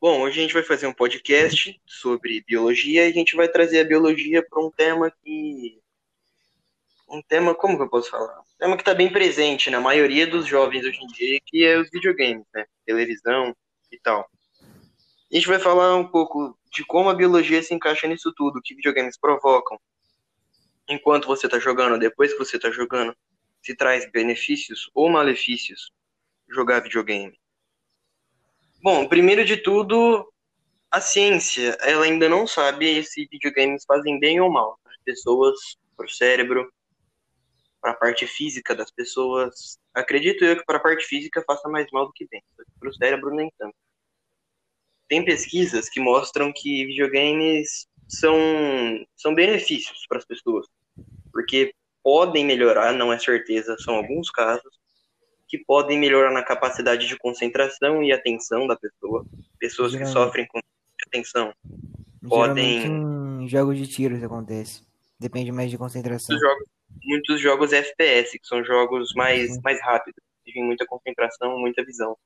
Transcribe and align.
Bom, 0.00 0.22
hoje 0.22 0.38
a 0.38 0.42
gente 0.42 0.54
vai 0.54 0.62
fazer 0.62 0.86
um 0.86 0.94
podcast 0.94 1.78
sobre 1.84 2.42
biologia 2.46 3.04
e 3.04 3.10
a 3.10 3.12
gente 3.12 3.36
vai 3.36 3.46
trazer 3.46 3.80
a 3.80 3.84
biologia 3.84 4.42
para 4.42 4.64
um 4.64 4.70
tema 4.70 5.10
que. 5.10 5.78
Um 7.06 7.20
tema, 7.20 7.54
como 7.54 7.76
que 7.76 7.82
eu 7.82 7.88
posso 7.90 8.08
falar? 8.08 8.40
Um 8.40 8.58
tema 8.58 8.76
que 8.76 8.80
está 8.82 8.94
bem 8.94 9.12
presente 9.12 9.68
na 9.68 9.78
maioria 9.78 10.26
dos 10.26 10.46
jovens 10.46 10.86
hoje 10.86 11.00
em 11.02 11.06
dia, 11.08 11.38
que 11.44 11.66
é 11.66 11.78
os 11.78 11.90
videogames, 11.90 12.46
né? 12.54 12.64
Televisão 12.86 13.54
e 13.92 13.98
tal. 13.98 14.26
A 14.62 15.34
gente 15.34 15.46
vai 15.46 15.58
falar 15.58 15.94
um 15.96 16.08
pouco 16.08 16.58
de 16.72 16.82
como 16.86 17.10
a 17.10 17.14
biologia 17.14 17.62
se 17.62 17.74
encaixa 17.74 18.06
nisso 18.06 18.32
tudo, 18.34 18.62
que 18.64 18.74
videogames 18.74 19.18
provocam. 19.18 19.78
Enquanto 20.88 21.26
você 21.26 21.46
está 21.46 21.58
jogando, 21.58 21.98
depois 21.98 22.32
que 22.32 22.38
você 22.38 22.56
está 22.56 22.70
jogando, 22.70 23.14
se 23.60 23.76
traz 23.76 24.10
benefícios 24.10 24.90
ou 24.94 25.10
malefícios 25.10 25.92
jogar 26.48 26.80
videogame. 26.80 27.39
Bom, 28.82 29.06
primeiro 29.06 29.44
de 29.44 29.58
tudo, 29.58 30.26
a 30.90 31.02
ciência, 31.02 31.76
ela 31.82 32.06
ainda 32.06 32.30
não 32.30 32.46
sabe 32.46 33.04
se 33.04 33.28
videogames 33.30 33.84
fazem 33.84 34.18
bem 34.18 34.40
ou 34.40 34.50
mal 34.50 34.78
para 34.82 34.92
as 34.92 35.02
pessoas, 35.04 35.58
para 35.94 36.06
o 36.06 36.08
cérebro, 36.08 36.72
para 37.78 37.90
a 37.90 37.94
parte 37.94 38.26
física 38.26 38.74
das 38.74 38.90
pessoas. 38.90 39.78
Acredito 39.92 40.46
eu 40.46 40.56
que 40.56 40.64
para 40.64 40.78
a 40.78 40.80
parte 40.80 41.04
física 41.04 41.44
faça 41.46 41.68
mais 41.68 41.88
mal 41.92 42.06
do 42.06 42.12
que 42.14 42.26
bem, 42.30 42.42
para 42.78 42.88
o 42.88 42.94
cérebro 42.94 43.34
nem 43.34 43.52
tanto. 43.58 43.76
Tem 45.08 45.22
pesquisas 45.22 45.90
que 45.90 46.00
mostram 46.00 46.50
que 46.50 46.86
videogames 46.86 47.86
são, 48.08 48.34
são 49.14 49.34
benefícios 49.34 50.06
para 50.08 50.16
as 50.16 50.24
pessoas, 50.24 50.66
porque 51.30 51.74
podem 52.02 52.46
melhorar, 52.46 52.94
não 52.94 53.12
é 53.12 53.18
certeza, 53.18 53.76
são 53.78 53.96
alguns 53.96 54.30
casos, 54.30 54.79
que 55.50 55.58
podem 55.58 55.98
melhorar 55.98 56.30
na 56.30 56.44
capacidade 56.44 57.08
de 57.08 57.18
concentração 57.18 58.02
e 58.04 58.12
atenção 58.12 58.68
da 58.68 58.76
pessoa. 58.76 59.26
Pessoas 59.58 59.90
Geralmente. 59.90 60.14
que 60.14 60.22
sofrem 60.22 60.46
com 60.46 60.60
atenção 61.08 61.52
podem. 62.28 62.86
Em 63.42 63.48
jogos 63.48 63.76
de 63.76 63.86
tiro 63.86 64.14
isso 64.14 64.24
acontece. 64.24 64.82
Depende 65.18 65.50
mais 65.50 65.70
de 65.70 65.76
concentração. 65.76 66.34
Muitos 66.36 66.48
jogos, 66.48 66.68
muitos 67.04 67.40
jogos 67.40 67.72
FPS, 67.72 68.38
que 68.38 68.46
são 68.46 68.64
jogos 68.64 69.12
mais, 69.14 69.60
mais 69.62 69.80
rápidos, 69.82 70.22
exigem 70.46 70.64
muita 70.64 70.86
concentração, 70.86 71.58
muita 71.58 71.84
visão. 71.84 72.16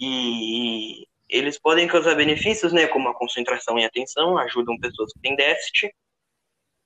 E 0.00 1.06
eles 1.28 1.58
podem 1.58 1.86
causar 1.86 2.14
benefícios, 2.16 2.72
né, 2.72 2.86
como 2.88 3.08
a 3.08 3.14
concentração 3.14 3.78
e 3.78 3.84
atenção, 3.84 4.36
ajudam 4.38 4.78
pessoas 4.78 5.12
que 5.12 5.20
têm 5.20 5.36
déficit, 5.36 5.94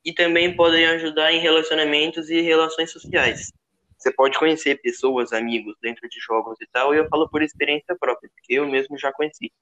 e 0.05 0.13
também 0.13 0.55
podem 0.55 0.87
ajudar 0.87 1.33
em 1.33 1.41
relacionamentos 1.41 2.31
e 2.31 2.41
relações 2.41 2.93
sociais. 2.93 3.51
Você 3.99 4.13
pode 4.13 4.39
conhecer 4.39 4.81
pessoas, 4.81 5.33
amigos 5.33 5.77
dentro 5.81 6.09
de 6.09 6.21
jogos 6.21 6.61
e 6.61 6.67
tal, 6.67 6.95
e 6.95 6.99
eu 6.99 7.09
falo 7.09 7.29
por 7.29 7.43
experiência 7.43 7.97
própria, 7.99 8.31
porque 8.31 8.55
eu 8.55 8.67
mesmo 8.67 8.99
já 8.99 9.13
conheci. 9.13 9.53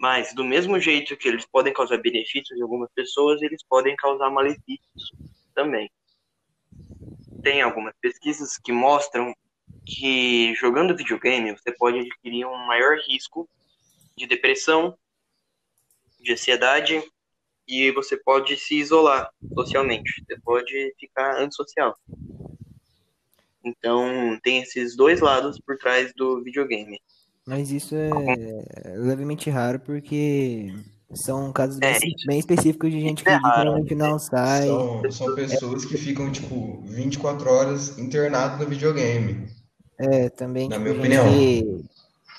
Mas, 0.00 0.32
do 0.32 0.44
mesmo 0.44 0.78
jeito 0.78 1.16
que 1.16 1.28
eles 1.28 1.44
podem 1.44 1.72
causar 1.72 1.98
benefícios 1.98 2.58
em 2.58 2.62
algumas 2.62 2.90
pessoas, 2.94 3.42
eles 3.42 3.62
podem 3.64 3.96
causar 3.96 4.30
malefícios 4.30 5.12
também. 5.54 5.90
Tem 7.42 7.60
algumas 7.60 7.94
pesquisas 8.00 8.56
que 8.56 8.72
mostram 8.72 9.34
que 9.84 10.54
jogando 10.54 10.96
videogame 10.96 11.52
você 11.52 11.72
pode 11.72 11.98
adquirir 11.98 12.46
um 12.46 12.66
maior 12.66 12.96
risco 12.98 13.48
de 14.16 14.26
depressão, 14.26 14.96
de 16.20 16.32
ansiedade 16.32 17.02
e 17.70 17.92
você 17.92 18.16
pode 18.16 18.56
se 18.56 18.74
isolar 18.74 19.30
socialmente. 19.54 20.24
Você 20.26 20.40
pode 20.40 20.94
ficar 20.98 21.40
antissocial. 21.40 21.96
Então, 23.64 24.38
tem 24.42 24.62
esses 24.62 24.96
dois 24.96 25.20
lados 25.20 25.60
por 25.60 25.78
trás 25.78 26.12
do 26.16 26.42
videogame. 26.42 27.00
Mas 27.46 27.70
isso 27.70 27.94
é 27.94 28.10
levemente 28.96 29.48
raro 29.50 29.78
porque 29.80 30.72
são 31.14 31.52
casos 31.52 31.78
bem, 31.78 31.94
é, 31.94 31.98
bem 32.26 32.38
específicos 32.38 32.90
de 32.90 33.00
gente 33.00 33.22
que 33.22 33.30
é 33.30 33.36
literalmente 33.36 33.94
não 33.94 34.18
sai. 34.18 34.66
São, 34.66 35.10
são 35.10 35.34
pessoas 35.34 35.84
que 35.84 35.96
ficam, 35.96 36.30
tipo, 36.30 36.82
24 36.86 37.50
horas 37.50 37.98
internadas 37.98 38.58
no 38.58 38.66
videogame. 38.66 39.48
É, 39.98 40.28
também. 40.30 40.68
Na 40.68 40.76
tipo, 40.76 40.88
minha 40.88 40.98
opinião. 40.98 41.84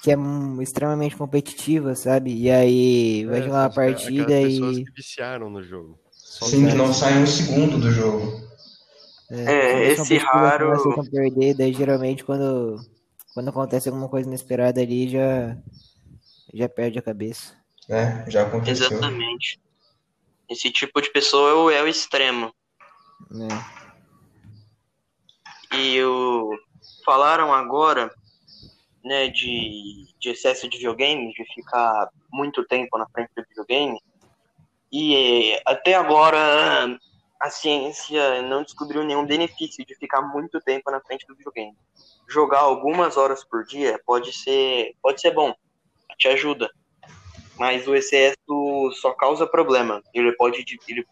Que 0.01 0.12
é 0.12 0.16
extremamente 0.62 1.16
competitiva, 1.16 1.95
sabe? 1.95 2.34
E 2.34 2.50
aí 2.50 3.25
vai 3.25 3.39
é, 3.39 3.44
jogar 3.44 3.63
uma 3.63 3.69
partida 3.69 4.41
e. 4.41 4.45
pessoas 4.45 4.78
que 4.78 4.91
viciaram 4.91 5.50
no 5.50 5.63
jogo. 5.63 6.00
Só 6.12 6.45
Sim, 6.45 6.67
que 6.67 6.75
não 6.75 6.94
saem 6.94 7.23
um 7.23 7.28
segundo 7.28 7.78
do 7.78 7.91
jogo. 7.91 8.41
É, 9.29 9.44
é 9.44 9.91
esse 9.91 10.17
raro. 10.17 10.73
A 10.73 11.09
perder, 11.09 11.53
daí 11.53 11.73
geralmente 11.73 12.23
quando, 12.23 12.79
quando 13.34 13.50
acontece 13.50 13.90
alguma 13.90 14.09
coisa 14.09 14.28
inesperada 14.28 14.81
ali 14.81 15.07
já, 15.07 15.57
já 16.53 16.67
perde 16.67 17.00
a 17.00 17.01
cabeça. 17.01 17.56
É, 17.88 18.29
já 18.29 18.44
aconteceu. 18.44 18.88
Exatamente. 18.88 19.59
Esse 20.50 20.72
tipo 20.72 21.01
de 21.01 21.09
pessoa 21.11 21.73
é 21.73 21.81
o 21.81 21.88
extremo. 21.88 22.53
É. 23.31 23.81
E 25.78 26.03
o... 26.03 26.57
falaram 27.06 27.53
agora 27.53 28.13
né, 29.03 29.28
de, 29.29 30.07
de 30.19 30.29
excesso 30.29 30.69
de 30.69 30.78
videogame, 30.78 31.34
de 31.34 31.45
ficar 31.53 32.09
muito 32.31 32.63
tempo 32.66 32.97
na 32.97 33.07
frente 33.09 33.31
do 33.35 33.44
videogame. 33.47 34.00
E 34.91 35.59
até 35.66 35.95
agora 35.95 37.00
a 37.40 37.50
ciência 37.50 38.41
não 38.44 38.63
descobriu 38.63 39.03
nenhum 39.03 39.25
benefício 39.25 39.85
de 39.85 39.95
ficar 39.95 40.22
muito 40.22 40.59
tempo 40.61 40.91
na 40.91 41.01
frente 41.01 41.25
do 41.25 41.35
videogame. 41.35 41.75
Jogar 42.28 42.59
algumas 42.59 43.17
horas 43.17 43.44
por 43.44 43.66
dia 43.66 44.00
pode 44.06 44.31
ser, 44.31 44.95
pode 45.01 45.19
ser 45.19 45.31
bom, 45.31 45.53
te 46.17 46.28
ajuda. 46.28 46.69
Mas 47.57 47.88
o 47.88 47.95
excesso 47.95 48.91
só 48.94 49.11
causa 49.13 49.47
problema. 49.47 50.01
Ele 50.13 50.31
pode, 50.34 50.63
ele 50.88 51.06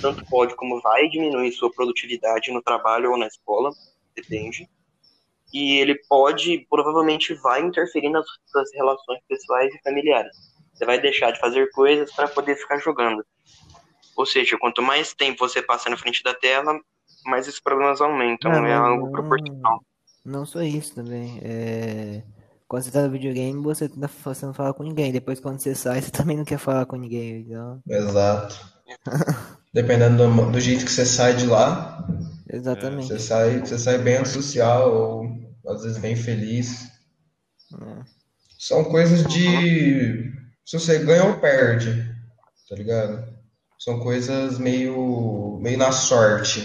tanto 0.00 0.24
pode 0.26 0.54
como 0.56 0.80
vai 0.80 1.08
diminuir 1.08 1.52
sua 1.52 1.70
produtividade 1.72 2.52
no 2.52 2.62
trabalho 2.62 3.12
ou 3.12 3.18
na 3.18 3.26
escola, 3.26 3.70
depende 4.14 4.68
e 5.52 5.78
ele 5.78 5.94
pode, 6.08 6.66
provavelmente 6.68 7.34
vai 7.34 7.62
interferir 7.62 8.10
nas 8.10 8.26
suas 8.46 8.68
relações 8.74 9.20
pessoais 9.28 9.74
e 9.74 9.82
familiares. 9.82 10.36
Você 10.74 10.84
vai 10.84 11.00
deixar 11.00 11.30
de 11.30 11.40
fazer 11.40 11.70
coisas 11.70 12.12
para 12.14 12.28
poder 12.28 12.56
ficar 12.56 12.78
jogando. 12.78 13.24
Ou 14.16 14.26
seja, 14.26 14.58
quanto 14.58 14.82
mais 14.82 15.14
tempo 15.14 15.46
você 15.46 15.62
passa 15.62 15.88
na 15.88 15.96
frente 15.96 16.22
da 16.22 16.34
tela, 16.34 16.78
mais 17.24 17.46
esses 17.46 17.60
problemas 17.60 18.00
aumentam. 18.00 18.50
Não, 18.50 18.66
é 18.66 18.74
algo 18.74 19.10
proporcional. 19.10 19.80
Não 20.24 20.44
só 20.44 20.62
isso 20.62 20.94
também. 20.94 21.38
É... 21.42 22.22
Quando 22.66 22.82
você 22.82 22.90
tá 22.90 23.02
no 23.02 23.10
videogame, 23.10 23.62
você, 23.62 23.88
tá, 23.88 24.10
você 24.24 24.44
não 24.44 24.52
fala 24.52 24.74
com 24.74 24.82
ninguém. 24.82 25.12
Depois, 25.12 25.38
quando 25.38 25.60
você 25.60 25.74
sai, 25.74 26.02
você 26.02 26.10
também 26.12 26.36
não 26.36 26.44
quer 26.44 26.58
falar 26.58 26.84
com 26.86 26.96
ninguém. 26.96 27.40
Então... 27.40 27.80
Exato. 27.88 28.58
Dependendo 29.72 30.26
do, 30.26 30.50
do 30.50 30.60
jeito 30.60 30.84
que 30.84 30.90
você 30.90 31.04
sai 31.04 31.36
de 31.36 31.46
lá, 31.46 32.06
Exatamente. 32.50 33.08
Você 33.08 33.18
sai, 33.18 33.60
você 33.60 33.78
sai 33.78 33.98
bem 33.98 34.24
social 34.24 34.94
ou 34.94 35.46
às 35.66 35.82
vezes 35.82 35.98
bem 35.98 36.14
feliz. 36.14 36.90
É. 37.74 38.04
São 38.58 38.84
coisas 38.84 39.26
de. 39.26 40.32
Se 40.64 40.78
você 40.78 40.98
ganha 41.00 41.24
ou 41.24 41.38
perde, 41.38 41.90
tá 42.68 42.74
ligado? 42.74 43.36
São 43.78 44.00
coisas 44.00 44.58
meio, 44.58 45.58
meio 45.60 45.78
na 45.78 45.92
sorte. 45.92 46.60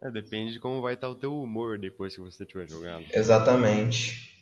É, 0.00 0.10
depende 0.10 0.52
de 0.52 0.60
como 0.60 0.80
vai 0.80 0.94
estar 0.94 1.08
o 1.08 1.14
teu 1.14 1.36
humor 1.36 1.78
depois 1.78 2.14
que 2.14 2.20
você 2.20 2.46
tiver 2.46 2.68
jogado. 2.68 3.04
Exatamente. 3.12 4.37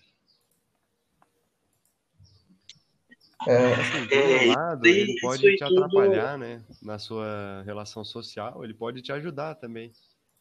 É, 3.46 3.74
assim, 3.74 4.08
um 4.12 4.48
lado, 4.48 4.86
ele 4.86 5.20
pode 5.20 5.56
te 5.56 5.62
atrapalhar, 5.62 6.36
né? 6.36 6.64
Na 6.82 6.98
sua 6.98 7.62
relação 7.64 8.04
social, 8.04 8.64
ele 8.64 8.74
pode 8.74 9.02
te 9.02 9.12
ajudar 9.12 9.54
também. 9.54 9.92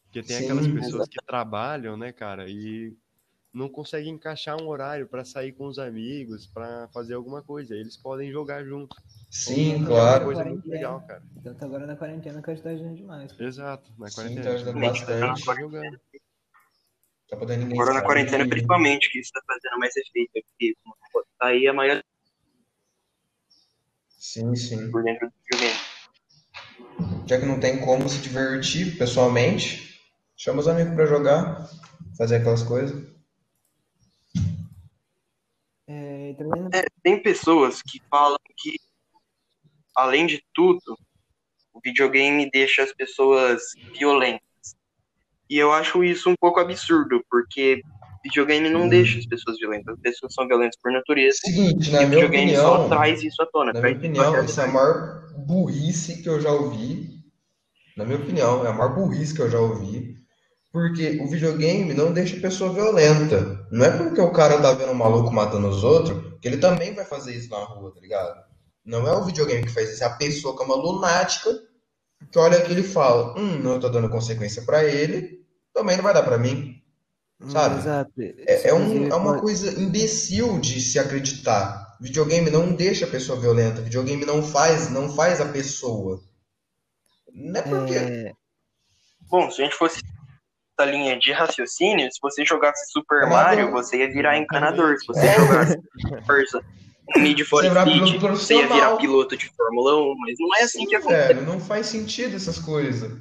Porque 0.04 0.22
tem 0.22 0.38
Sim, 0.38 0.44
aquelas 0.44 0.66
pessoas 0.66 1.08
que 1.08 1.18
trabalham, 1.26 1.96
né, 1.96 2.12
cara, 2.12 2.48
e 2.48 2.96
não 3.52 3.68
conseguem 3.68 4.14
encaixar 4.14 4.60
um 4.60 4.68
horário 4.68 5.06
para 5.06 5.24
sair 5.24 5.52
com 5.52 5.66
os 5.66 5.78
amigos, 5.78 6.46
para 6.46 6.88
fazer 6.88 7.14
alguma 7.14 7.42
coisa. 7.42 7.74
Eles 7.74 7.96
podem 7.96 8.30
jogar 8.30 8.64
junto. 8.64 8.96
Sim, 9.30 9.76
então, 9.76 9.86
claro. 9.86 10.06
É 10.06 10.18
uma 10.18 10.24
coisa 10.24 10.44
muito 10.44 10.68
legal, 10.68 11.00
cara. 11.06 11.22
Tanto 11.42 11.64
agora 11.64 11.86
na 11.86 11.96
quarentena 11.96 12.42
que 12.42 12.50
está 12.50 12.70
ajudando 12.70 12.96
demais. 12.96 13.38
Exato, 13.38 13.90
na 13.98 14.10
quarentena. 14.10 14.42
Sim, 14.42 14.48
tá 14.48 14.54
ajudando 14.54 14.80
bastante. 14.80 15.44
Tá 15.44 15.54
jogando. 15.54 16.00
Tá 17.28 17.36
podendo 17.36 17.72
agora 17.72 17.92
na 17.94 18.02
quarentena, 18.02 18.48
principalmente, 18.48 19.10
que 19.10 19.18
isso 19.18 19.32
tá 19.32 19.42
fazendo 19.46 19.78
mais 19.78 19.96
efeito. 19.96 20.30
Porque 20.32 20.76
tá 21.38 21.46
aí 21.46 21.66
a 21.66 21.72
maior 21.72 22.02
Sim, 24.26 24.56
sim. 24.56 24.90
Por 24.90 25.04
dentro 25.04 25.28
do 25.28 25.34
videogame. 25.44 25.80
Já 27.28 27.38
que 27.38 27.46
não 27.46 27.60
tem 27.60 27.80
como 27.80 28.08
se 28.08 28.18
divertir 28.18 28.98
pessoalmente, 28.98 30.00
chama 30.36 30.58
os 30.58 30.66
amigos 30.66 30.94
para 30.94 31.06
jogar, 31.06 31.70
fazer 32.18 32.36
aquelas 32.36 32.64
coisas. 32.64 33.06
É, 35.86 36.34
também... 36.34 36.68
é, 36.74 36.84
tem 37.04 37.22
pessoas 37.22 37.80
que 37.80 38.02
falam 38.10 38.38
que, 38.56 38.74
além 39.94 40.26
de 40.26 40.42
tudo, 40.52 40.98
o 41.72 41.80
videogame 41.80 42.50
deixa 42.50 42.82
as 42.82 42.92
pessoas 42.92 43.62
violentas. 43.96 44.40
E 45.48 45.56
eu 45.56 45.72
acho 45.72 46.02
isso 46.02 46.28
um 46.28 46.34
pouco 46.36 46.58
absurdo, 46.58 47.24
porque 47.30 47.80
videogame 48.26 48.68
não 48.68 48.82
hum. 48.82 48.88
deixa 48.88 49.18
as 49.18 49.26
pessoas 49.26 49.58
violentas. 49.58 49.94
As 49.94 50.00
pessoas 50.00 50.34
são 50.34 50.46
violentas 50.46 50.76
por 50.80 50.92
natureza. 50.92 51.38
Seguinte, 51.40 51.90
na 51.90 52.02
e 52.02 52.06
o 52.06 52.08
videogame 52.08 52.52
opinião, 52.52 52.76
só 52.76 52.88
traz 52.88 53.22
isso 53.22 53.42
à 53.42 53.46
tona. 53.46 53.72
Na 53.72 53.80
minha 53.80 53.96
opinião, 53.96 54.36
essa 54.36 54.62
é 54.62 54.64
a 54.64 54.68
maior 54.68 55.34
burrice 55.36 56.22
que 56.22 56.28
eu 56.28 56.40
já 56.40 56.50
ouvi. 56.50 57.16
Na 57.96 58.04
minha 58.04 58.18
opinião, 58.18 58.64
é 58.64 58.68
a 58.68 58.72
maior 58.72 58.94
burrice 58.94 59.34
que 59.34 59.42
eu 59.42 59.50
já 59.50 59.58
ouvi. 59.58 60.16
Porque 60.72 61.18
o 61.22 61.26
videogame 61.26 61.94
não 61.94 62.12
deixa 62.12 62.36
a 62.36 62.40
pessoa 62.40 62.72
violenta. 62.72 63.66
Não 63.70 63.84
é 63.84 63.96
porque 63.96 64.20
o 64.20 64.32
cara 64.32 64.60
tá 64.60 64.72
vendo 64.72 64.92
um 64.92 64.94
maluco 64.94 65.32
matando 65.32 65.68
os 65.68 65.82
outros 65.82 66.38
que 66.40 66.48
ele 66.48 66.58
também 66.58 66.94
vai 66.94 67.04
fazer 67.04 67.34
isso 67.34 67.50
na 67.50 67.64
rua, 67.64 67.94
tá 67.94 68.00
ligado? 68.00 68.44
Não 68.84 69.08
é 69.08 69.16
o 69.16 69.24
videogame 69.24 69.64
que 69.64 69.72
faz 69.72 69.90
isso, 69.90 70.04
é 70.04 70.06
a 70.06 70.16
pessoa 70.16 70.54
que 70.54 70.62
é 70.62 70.66
uma 70.66 70.76
lunática 70.76 71.50
que 72.30 72.38
olha 72.38 72.58
aquilo 72.58 72.80
e 72.80 72.84
fala: 72.84 73.38
Hum, 73.38 73.58
não 73.58 73.80
tô 73.80 73.88
dando 73.88 74.08
consequência 74.08 74.62
para 74.62 74.84
ele, 74.84 75.44
também 75.74 75.96
não 75.96 76.04
vai 76.04 76.14
dar 76.14 76.22
para 76.22 76.38
mim. 76.38 76.75
Sabe? 77.48 77.78
Exato. 77.78 78.12
É, 78.18 78.68
é, 78.68 78.74
um, 78.74 79.08
é 79.08 79.14
uma 79.14 79.38
coisa 79.38 79.78
imbecil 79.80 80.58
de 80.58 80.80
se 80.80 80.98
acreditar. 80.98 81.96
Videogame 82.00 82.50
não 82.50 82.74
deixa 82.74 83.04
a 83.04 83.10
pessoa 83.10 83.38
violenta. 83.38 83.82
Videogame 83.82 84.24
não 84.24 84.42
faz, 84.42 84.90
não 84.90 85.14
faz 85.14 85.40
a 85.40 85.46
pessoa. 85.46 86.20
Não 87.32 87.60
é 87.60 87.62
porque. 87.62 87.94
É... 87.94 88.32
Bom, 89.28 89.50
se 89.50 89.60
a 89.60 89.64
gente 89.64 89.76
fosse 89.76 90.02
essa 90.78 90.90
linha 90.90 91.18
de 91.18 91.32
raciocínio, 91.32 92.10
se 92.10 92.18
você 92.20 92.44
jogasse 92.44 92.90
Super 92.90 93.24
é 93.24 93.26
Mario, 93.26 93.70
você 93.70 93.98
ia 93.98 94.10
virar 94.10 94.38
encanador. 94.38 94.96
Se 94.98 95.06
você 95.06 95.34
jogasse 95.34 95.78
Forza 96.26 96.64
Need 97.16 97.44
for 97.44 97.64
Speed, 97.64 98.20
você 98.20 98.56
ia 98.56 98.66
virar 98.66 98.96
piloto 98.96 99.36
de 99.36 99.48
Fórmula 99.54 99.96
1, 99.96 100.14
mas 100.18 100.34
não 100.38 100.56
é 100.56 100.62
assim 100.62 100.80
Sim, 100.80 100.86
que 100.86 100.96
acontece. 100.96 101.34
Velho, 101.34 101.46
não 101.46 101.60
faz 101.60 101.86
sentido 101.86 102.34
essas 102.34 102.58
coisas. 102.58 103.12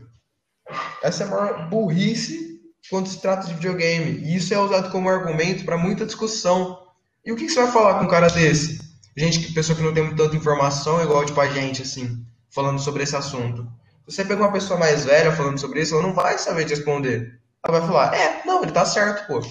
Essa 1.04 1.24
é 1.24 1.28
a 1.28 1.30
maior 1.30 1.70
burrice 1.70 2.55
quando 2.90 3.08
se 3.08 3.22
trata 3.22 3.48
de 3.48 3.54
videogame. 3.54 4.20
E 4.24 4.36
isso 4.36 4.54
é 4.54 4.60
usado 4.60 4.92
como 4.92 5.10
argumento 5.10 5.66
para 5.66 5.78
muita 5.78 6.06
discussão. 6.06 6.80
E 7.26 7.32
o 7.32 7.36
que, 7.36 7.46
que, 7.46 7.52
você 7.52 7.64
vai 7.64 7.72
falar 7.72 8.00
com 8.00 8.06
um 8.06 8.10
cara 8.10 8.28
desse? 8.28 8.80
Gente, 9.18 9.40
que 9.40 9.54
pessoa 9.54 9.76
que 9.76 9.84
não 9.84 9.94
tem 9.94 10.16
tanta 10.16 10.36
informação, 10.36 11.02
igual 11.02 11.26
tipo 11.26 11.40
a 11.40 11.48
gente, 11.48 11.82
assim, 11.82 12.24
falando 12.54 12.80
sobre 12.80 13.04
esse 13.04 13.16
assunto. 13.16 13.64
Se 14.08 14.16
você 14.16 14.26
pega 14.26 14.42
uma 14.42 14.52
pessoa 14.52 14.80
mais 14.80 15.06
velha 15.06 15.32
falando 15.32 15.60
sobre 15.60 15.82
isso, 15.82 15.96
ela 15.96 16.04
não 16.04 16.14
vai 16.14 16.38
saber 16.38 16.66
te 16.66 16.76
responder. 16.76 17.40
Ela 17.66 17.80
vai 17.80 17.88
falar, 17.88 18.16
é, 18.16 18.44
não, 18.46 18.62
ele 18.62 18.72
tá 18.72 18.86
certo, 18.86 19.26
pô. 19.28 19.42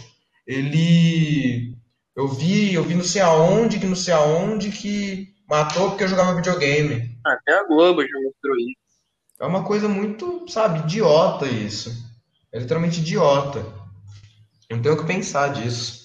Ele. 0.46 1.74
Eu 2.14 2.28
vi, 2.28 2.74
eu 2.74 2.84
vi 2.84 2.94
não 2.94 3.02
sei 3.02 3.22
aonde, 3.22 3.80
que 3.80 3.86
não 3.86 3.96
sei 3.96 4.14
aonde, 4.14 4.70
que 4.70 5.34
matou 5.48 5.90
porque 5.90 6.04
eu 6.04 6.08
jogava 6.08 6.36
videogame. 6.36 7.18
Até 7.26 7.58
a 7.58 7.64
Globo 7.64 8.02
já 8.02 8.20
mostrou 8.22 8.56
isso. 8.56 8.84
É 9.40 9.46
uma 9.46 9.64
coisa 9.64 9.88
muito, 9.88 10.44
sabe, 10.48 10.80
idiota 10.80 11.46
isso. 11.46 12.03
É 12.54 12.58
literalmente 12.60 13.00
idiota. 13.00 13.66
Não 14.70 14.80
tenho 14.80 14.94
o 14.94 14.98
que 14.98 15.06
pensar 15.06 15.48
disso. 15.48 16.04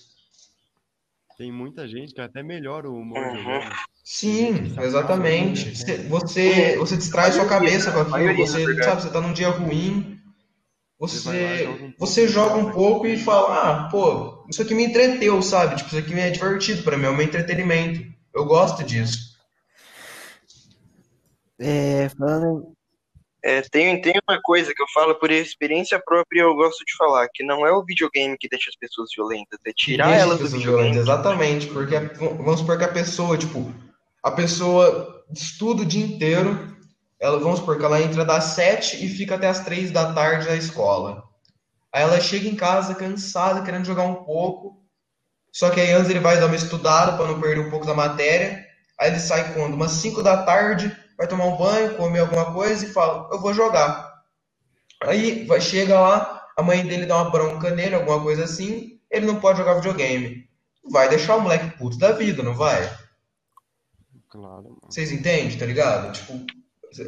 Tem 1.38 1.52
muita 1.52 1.88
gente 1.88 2.14
que 2.14 2.20
até 2.20 2.42
melhora 2.42 2.90
o 2.90 2.96
humor 2.96 3.20
uhum. 3.20 3.70
Sim, 4.04 4.74
exatamente. 4.82 5.72
Você, 6.10 6.76
você 6.78 6.98
distrai 6.98 7.32
sua 7.32 7.48
cabeça 7.48 7.92
com 7.92 8.00
aquilo. 8.00 8.36
Você, 8.36 8.84
sabe, 8.84 9.04
você 9.04 9.12
tá 9.12 9.22
num 9.22 9.32
dia 9.32 9.50
ruim, 9.50 10.20
você, 11.00 11.94
você 11.98 12.28
joga 12.28 12.56
um 12.56 12.72
pouco 12.72 13.06
e 13.06 13.16
fala, 13.16 13.86
ah, 13.86 13.90
pô, 13.90 14.44
isso 14.50 14.62
aqui 14.62 14.74
me 14.74 14.84
entreteu, 14.84 15.42
sabe? 15.44 15.76
Tipo, 15.76 15.90
isso 15.90 15.98
aqui 16.00 16.14
é 16.20 16.32
divertido 16.32 16.82
para 16.82 16.98
mim, 16.98 17.06
é 17.06 17.10
um 17.10 17.22
entretenimento. 17.22 18.02
Eu 18.34 18.46
gosto 18.46 18.84
disso. 18.84 19.38
É, 21.60 22.10
falando, 22.10 22.76
é, 23.42 23.62
tem, 23.62 24.02
tem 24.02 24.14
uma 24.28 24.40
coisa 24.42 24.74
que 24.74 24.82
eu 24.82 24.88
falo 24.94 25.16
por 25.16 25.32
experiência 25.32 26.02
própria 26.04 26.42
eu 26.42 26.56
gosto 26.56 26.84
de 26.84 26.96
falar, 26.98 27.28
que 27.34 27.44
não 27.44 27.66
é 27.66 27.72
o 27.72 27.84
videogame 27.84 28.38
que 28.38 28.50
deixa 28.50 28.70
as 28.70 28.76
pessoas 28.76 29.10
violentas, 29.16 29.58
é 29.66 29.72
tirar 29.74 30.12
elas 30.12 30.40
do 30.40 30.48
videogame. 30.50 30.98
Exatamente, 30.98 31.68
porque 31.68 31.98
vamos 32.20 32.60
supor 32.60 32.78
que 32.78 32.84
a 32.84 32.92
pessoa, 32.92 33.38
tipo, 33.38 33.74
a 34.22 34.32
pessoa 34.32 35.24
estuda 35.34 35.84
o 35.84 35.86
dia 35.86 36.06
inteiro, 36.06 36.78
ela, 37.20 37.40
vamos 37.40 37.60
supor 37.60 37.78
que 37.78 37.86
ela 37.86 38.02
entra 38.02 38.26
das 38.26 38.44
sete 38.46 39.04
e 39.04 39.08
fica 39.08 39.36
até 39.36 39.48
as 39.48 39.64
três 39.64 39.92
da 39.92 40.14
tarde 40.14 40.48
na 40.48 40.56
escola. 40.56 41.24
Aí 41.94 42.04
ela 42.04 42.20
chega 42.20 42.48
em 42.48 42.56
casa 42.56 42.94
cansada, 42.94 43.64
querendo 43.64 43.86
jogar 43.86 44.04
um 44.04 44.24
pouco, 44.24 44.84
só 45.52 45.70
que 45.70 45.80
aí 45.80 45.92
antes 45.92 46.10
ele 46.10 46.20
vai 46.20 46.38
dar 46.40 46.48
uma 46.48 46.56
estudada 46.56 47.14
para 47.14 47.28
não 47.28 47.40
perder 47.40 47.62
um 47.62 47.70
pouco 47.70 47.86
da 47.86 47.94
matéria, 47.94 48.66
aí 49.00 49.10
ele 49.10 49.20
sai 49.20 49.54
quando? 49.54 49.76
Umas 49.76 49.92
cinco 49.92 50.22
da 50.22 50.44
tarde 50.44 50.96
vai 51.20 51.28
tomar 51.28 51.48
um 51.48 51.58
banho, 51.58 51.98
comer 51.98 52.20
alguma 52.20 52.54
coisa 52.54 52.86
e 52.86 52.94
fala, 52.94 53.28
eu 53.30 53.42
vou 53.42 53.54
jogar. 53.54 54.24
Aí 55.04 55.46
vai, 55.46 55.60
chega 55.60 56.00
lá, 56.00 56.48
a 56.56 56.64
mãe 56.64 56.86
dele 56.86 57.06
dá 57.06 57.22
uma 57.22 57.30
bronca 57.30 57.72
nele, 57.72 57.96
alguma 57.96 58.22
coisa 58.24 58.46
assim, 58.46 58.98
ele 59.12 59.26
não 59.26 59.38
pode 59.38 59.58
jogar 59.58 59.74
videogame. 59.74 60.48
Vai 60.90 61.10
deixar 61.10 61.36
o 61.36 61.42
moleque 61.42 61.78
puto 61.78 61.98
da 61.98 62.14
vida, 62.14 62.42
não 62.42 62.56
vai? 62.56 62.82
Claro. 64.30 64.64
Mano. 64.64 64.78
Vocês 64.90 65.12
entendem, 65.12 65.58
tá 65.58 65.66
ligado? 65.66 66.14
Tipo, 66.14 66.46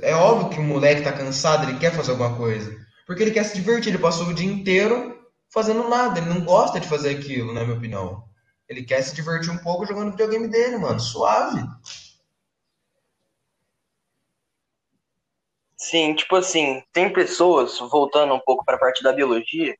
é 0.01 0.13
óbvio 0.13 0.49
que 0.49 0.59
o 0.59 0.63
moleque 0.63 1.03
tá 1.03 1.13
cansado, 1.13 1.69
ele 1.69 1.79
quer 1.79 1.93
fazer 1.93 2.11
alguma 2.11 2.35
coisa. 2.35 2.69
Porque 3.07 3.23
ele 3.23 3.31
quer 3.31 3.45
se 3.45 3.55
divertir, 3.55 3.93
ele 3.93 3.97
passou 3.97 4.27
o 4.27 4.33
dia 4.33 4.51
inteiro 4.51 5.17
fazendo 5.49 5.87
nada, 5.87 6.19
ele 6.19 6.29
não 6.29 6.43
gosta 6.43 6.81
de 6.81 6.87
fazer 6.87 7.17
aquilo, 7.17 7.53
na 7.53 7.63
minha 7.63 7.77
opinião. 7.77 8.25
Ele 8.67 8.83
quer 8.83 9.01
se 9.01 9.15
divertir 9.15 9.51
um 9.51 9.57
pouco 9.57 9.85
jogando 9.85 10.11
videogame 10.11 10.49
dele, 10.49 10.77
mano, 10.77 10.99
suave. 10.99 11.61
Sim, 15.81 16.13
tipo 16.13 16.35
assim, 16.35 16.83
tem 16.93 17.11
pessoas, 17.11 17.79
voltando 17.79 18.35
um 18.35 18.39
pouco 18.39 18.63
para 18.63 18.75
a 18.75 18.79
parte 18.79 19.01
da 19.01 19.11
biologia, 19.11 19.75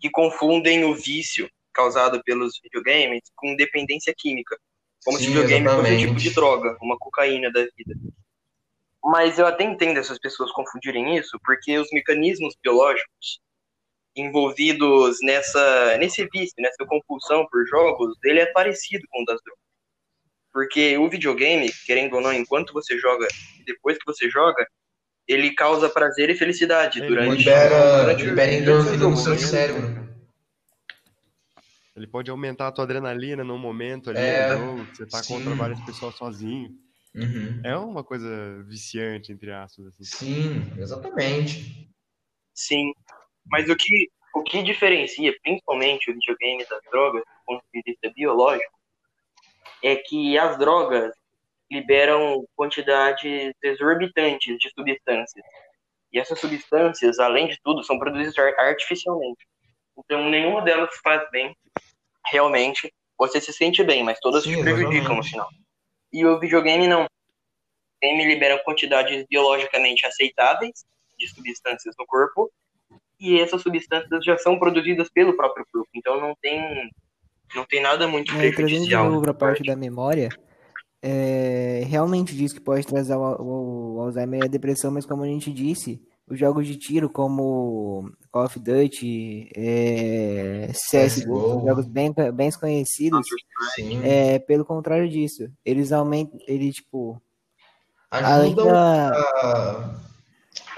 que 0.00 0.10
confundem 0.10 0.84
o 0.84 0.96
vício 0.96 1.48
causado 1.72 2.20
pelos 2.24 2.58
videogames 2.60 3.22
com 3.36 3.54
dependência 3.54 4.12
química. 4.18 4.58
Como 5.04 5.16
Sim, 5.16 5.24
se 5.24 5.30
videogame 5.30 5.64
exatamente. 5.64 5.94
fosse 5.94 6.04
um 6.04 6.08
tipo 6.08 6.20
de 6.20 6.34
droga, 6.34 6.76
uma 6.82 6.98
cocaína 6.98 7.52
da 7.52 7.60
vida. 7.60 7.94
Mas 9.00 9.38
eu 9.38 9.46
até 9.46 9.62
entendo 9.62 9.98
essas 9.98 10.18
pessoas 10.18 10.50
confundirem 10.50 11.16
isso, 11.16 11.38
porque 11.44 11.78
os 11.78 11.88
mecanismos 11.92 12.56
biológicos 12.60 13.40
envolvidos 14.16 15.18
nessa 15.22 15.96
nesse 15.98 16.26
vício, 16.32 16.56
nessa 16.58 16.84
compulsão 16.84 17.46
por 17.48 17.64
jogos, 17.68 18.18
ele 18.24 18.40
é 18.40 18.46
parecido 18.46 19.06
com 19.08 19.22
o 19.22 19.24
das 19.24 19.40
drogas. 19.44 19.62
Porque 20.52 20.98
o 20.98 21.08
videogame, 21.08 21.72
querendo 21.86 22.14
ou 22.16 22.20
não, 22.20 22.32
enquanto 22.32 22.72
você 22.72 22.98
joga 22.98 23.28
e 23.60 23.62
depois 23.62 23.96
que 23.96 24.04
você 24.04 24.28
joga, 24.28 24.66
ele 25.28 25.54
causa 25.54 25.90
prazer 25.90 26.30
e 26.30 26.34
felicidade 26.34 27.00
ele 27.00 27.08
durante, 27.08 27.38
libera, 27.38 27.98
durante 27.98 28.24
libera 28.24 28.54
endorfina 28.54 29.08
no 29.08 29.16
seu 29.16 29.38
cérebro. 29.38 30.08
Ele 31.94 32.06
pode 32.06 32.30
aumentar 32.30 32.68
a 32.68 32.72
tua 32.72 32.84
adrenalina 32.84 33.44
num 33.44 33.58
momento 33.58 34.08
ali, 34.08 34.20
é, 34.20 34.56
jogo, 34.56 34.86
você 34.86 35.04
tá 35.04 35.22
sim. 35.22 35.34
contra 35.34 35.54
várias 35.54 35.80
pessoas 35.80 36.14
sozinho. 36.14 36.70
Uhum. 37.14 37.60
É 37.64 37.76
uma 37.76 38.04
coisa 38.04 38.62
viciante, 38.62 39.32
entre 39.32 39.52
aspas. 39.52 39.88
Assim. 39.88 40.04
Sim, 40.04 40.72
exatamente. 40.80 41.90
Sim, 42.54 42.92
mas 43.46 43.68
o 43.68 43.76
que, 43.76 44.08
o 44.34 44.42
que 44.44 44.62
diferencia 44.62 45.34
principalmente 45.42 46.10
o 46.10 46.14
videogame 46.14 46.64
das 46.70 46.80
drogas, 46.90 47.22
do 47.22 47.44
ponto 47.44 47.64
de 47.74 47.82
vista 47.84 48.12
biológico, 48.14 48.78
é 49.82 49.96
que 49.96 50.38
as 50.38 50.58
drogas 50.58 51.12
liberam 51.70 52.44
quantidades 52.56 53.52
exorbitantes 53.62 54.56
de 54.58 54.70
substâncias. 54.70 55.44
E 56.12 56.18
essas 56.18 56.40
substâncias, 56.40 57.18
além 57.18 57.48
de 57.48 57.58
tudo, 57.62 57.84
são 57.84 57.98
produzidas 57.98 58.36
artificialmente. 58.58 59.46
Então, 59.98 60.28
nenhuma 60.30 60.62
delas 60.62 60.90
faz 61.02 61.28
bem, 61.30 61.54
realmente. 62.30 62.92
Você 63.18 63.40
se 63.40 63.52
sente 63.52 63.82
bem, 63.82 64.02
mas 64.02 64.18
todas 64.20 64.44
Sim, 64.44 64.56
te 64.56 64.62
prejudicam 64.62 65.16
no 65.16 65.22
final. 65.22 65.48
E 66.12 66.24
o 66.24 66.38
videogame 66.38 66.86
não. 66.86 67.04
O 67.04 67.08
game 68.00 68.24
libera 68.24 68.62
quantidades 68.64 69.26
biologicamente 69.28 70.06
aceitáveis 70.06 70.84
de 71.18 71.28
substâncias 71.28 71.94
no 71.98 72.06
corpo, 72.06 72.48
e 73.20 73.40
essas 73.40 73.60
substâncias 73.60 74.24
já 74.24 74.38
são 74.38 74.58
produzidas 74.58 75.10
pelo 75.10 75.36
próprio 75.36 75.66
corpo. 75.72 75.88
Então, 75.94 76.20
não 76.20 76.34
tem, 76.40 76.88
não 77.54 77.64
tem 77.66 77.82
nada 77.82 78.06
muito 78.06 78.32
prejudicial. 78.32 78.68
Trazendo 78.68 78.86
de 78.86 78.96
novo 78.96 79.30
a 79.30 79.34
parte 79.34 79.64
da 79.64 79.74
memória, 79.74 80.28
é, 81.02 81.84
realmente 81.86 82.34
diz 82.34 82.52
que 82.52 82.60
pode 82.60 82.86
trazer 82.86 83.14
o, 83.14 83.20
o, 83.20 83.96
o, 83.96 84.00
Alzheimer 84.00 84.40
e 84.40 84.44
a 84.44 84.48
depressão, 84.48 84.90
mas 84.90 85.06
como 85.06 85.22
a 85.22 85.26
gente 85.26 85.52
disse, 85.52 86.00
os 86.26 86.38
jogos 86.38 86.66
de 86.66 86.76
tiro 86.76 87.08
como 87.08 88.10
Call 88.30 88.44
of 88.44 88.58
Duty, 88.58 89.48
é, 89.56 90.70
CSGO, 90.72 91.64
jogos 91.66 91.86
bem, 91.86 92.12
bem 92.34 92.50
conhecidos, 92.52 93.26
é, 94.02 94.38
pelo 94.40 94.64
contrário 94.64 95.08
disso, 95.08 95.48
eles 95.64 95.92
aumentam, 95.92 96.38
ele 96.46 96.72
tipo 96.72 97.20
ajudam 98.10 98.70
a, 98.74 99.10
a, 99.10 99.94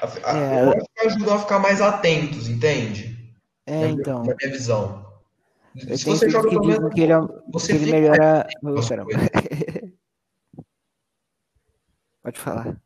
a, 0.03 0.37
é, 0.37 1.07
ajudam 1.07 1.35
a 1.35 1.39
ficar 1.39 1.59
mais 1.59 1.81
atentos, 1.81 2.49
entende? 2.49 3.19
É, 3.67 3.89
então. 3.89 4.25
Na 4.25 4.35
minha 4.35 4.51
visão. 4.51 5.07
Se 5.79 6.05
você 6.05 6.29
joga 6.29 6.49
que 6.49 6.61
dizem 6.61 6.91
que 6.91 7.01
ele, 7.01 7.13
é 7.13 7.21
você 7.53 7.79
que 7.79 7.85
ele 7.85 7.93
melhora. 7.93 8.47
Oh, 8.63 8.81
Pode 12.23 12.39
falar. 12.39 12.77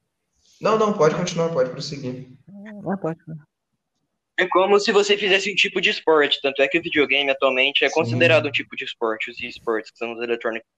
Não, 0.60 0.78
não, 0.78 0.92
pode 0.92 1.14
continuar, 1.14 1.50
pode 1.50 1.70
prosseguir. 1.70 2.28
Não, 2.48 2.96
pode. 2.96 3.18
É 4.38 4.48
como 4.48 4.80
se 4.80 4.90
você 4.90 5.16
fizesse 5.16 5.52
um 5.52 5.54
tipo 5.54 5.80
de 5.80 5.90
esporte, 5.90 6.40
tanto 6.42 6.60
é 6.60 6.66
que 6.66 6.78
o 6.78 6.82
videogame 6.82 7.30
atualmente 7.30 7.84
é 7.84 7.88
Sim. 7.88 7.94
considerado 7.94 8.46
um 8.46 8.50
tipo 8.50 8.74
de 8.76 8.84
esporte, 8.84 9.30
os 9.30 9.40
esportes, 9.40 9.90
que 9.92 9.98
são 9.98 10.12
os 10.12 10.22
eletrônicos. 10.22 10.68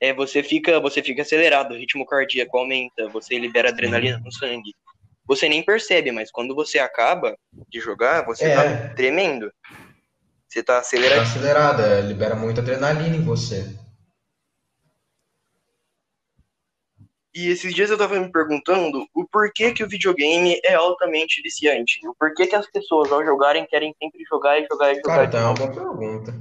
É, 0.00 0.12
você 0.12 0.42
fica, 0.42 0.80
você 0.80 1.02
fica 1.02 1.22
acelerado, 1.22 1.72
o 1.72 1.76
ritmo 1.76 2.06
cardíaco 2.06 2.56
aumenta, 2.58 3.08
você 3.08 3.38
libera 3.38 3.68
adrenalina 3.68 4.18
no 4.18 4.32
sangue. 4.32 4.74
Você 5.26 5.48
nem 5.48 5.64
percebe, 5.64 6.10
mas 6.10 6.30
quando 6.30 6.54
você 6.54 6.78
acaba 6.78 7.36
de 7.68 7.80
jogar, 7.80 8.24
você 8.24 8.46
é. 8.46 8.54
tá 8.54 8.94
tremendo. 8.94 9.52
Você 10.48 10.62
tá 10.62 10.78
acelerado. 10.78 11.18
Tá 11.18 11.22
acelerado, 11.22 11.82
é, 11.82 12.00
libera 12.00 12.34
muita 12.34 12.60
adrenalina 12.60 13.16
em 13.16 13.22
você. 13.22 13.74
E 17.34 17.48
esses 17.48 17.74
dias 17.74 17.90
eu 17.90 17.96
tava 17.96 18.20
me 18.20 18.30
perguntando 18.30 19.06
o 19.14 19.26
porquê 19.26 19.72
que 19.72 19.82
o 19.82 19.88
videogame 19.88 20.60
é 20.62 20.74
altamente 20.74 21.40
viciante. 21.40 21.98
O 22.06 22.14
porquê 22.14 22.46
que 22.46 22.54
as 22.54 22.70
pessoas, 22.70 23.10
ao 23.10 23.24
jogarem, 23.24 23.66
querem 23.66 23.94
sempre 23.98 24.22
jogar 24.24 24.58
e 24.58 24.66
jogar 24.70 24.92
e 24.92 24.96
jogar. 24.96 25.16
Cara, 25.16 25.30
tá 25.30 25.46
uma 25.46 25.54
boa 25.54 25.72
pergunta. 25.72 26.34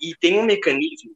E 0.00 0.14
tem 0.16 0.38
um 0.38 0.44
mecanismo, 0.44 1.14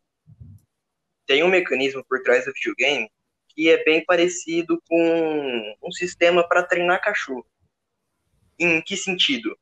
tem 1.26 1.42
um 1.42 1.48
mecanismo 1.48 2.04
por 2.08 2.22
trás 2.22 2.44
do 2.44 2.52
videogame 2.52 3.10
que 3.48 3.68
é 3.68 3.82
bem 3.82 4.04
parecido 4.04 4.80
com 4.88 5.76
um 5.82 5.90
sistema 5.90 6.46
para 6.46 6.62
treinar 6.62 7.02
cachorro. 7.02 7.44
Em 8.58 8.80
que 8.80 8.96
sentido? 8.96 9.56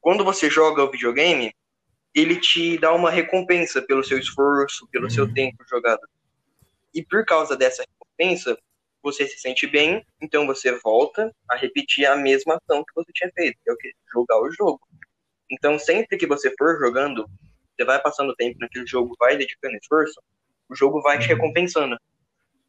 Quando 0.00 0.24
você 0.24 0.50
joga 0.50 0.82
o 0.82 0.90
videogame, 0.90 1.54
ele 2.14 2.36
te 2.40 2.76
dá 2.78 2.92
uma 2.92 3.10
recompensa 3.10 3.80
pelo 3.80 4.02
seu 4.02 4.18
esforço, 4.18 4.88
pelo 4.88 5.04
uhum. 5.04 5.10
seu 5.10 5.32
tempo 5.32 5.64
jogado. 5.68 6.02
E 6.92 7.02
por 7.02 7.24
causa 7.24 7.56
dessa 7.56 7.84
recompensa, 8.18 8.56
você 9.02 9.26
se 9.26 9.38
sente 9.38 9.66
bem, 9.66 10.04
então 10.20 10.46
você 10.46 10.78
volta 10.78 11.34
a 11.50 11.56
repetir 11.56 12.06
a 12.06 12.16
mesma 12.16 12.56
ação 12.56 12.84
que 12.84 12.94
você 12.94 13.10
tinha 13.12 13.30
feito, 13.34 13.58
que 13.62 13.70
é 13.70 13.72
o 13.72 13.76
que? 13.76 13.92
Jogar 14.12 14.40
o 14.40 14.50
jogo. 14.52 14.80
Então, 15.50 15.78
sempre 15.78 16.16
que 16.16 16.26
você 16.26 16.54
for 16.56 16.78
jogando, 16.78 17.28
você 17.76 17.84
vai 17.84 18.00
passando 18.00 18.34
tempo 18.34 18.58
naquele 18.60 18.86
jogo, 18.86 19.16
vai 19.18 19.36
dedicando 19.36 19.76
esforço, 19.76 20.20
o 20.68 20.74
jogo 20.74 21.02
vai 21.02 21.18
te 21.18 21.26
recompensando. 21.26 21.98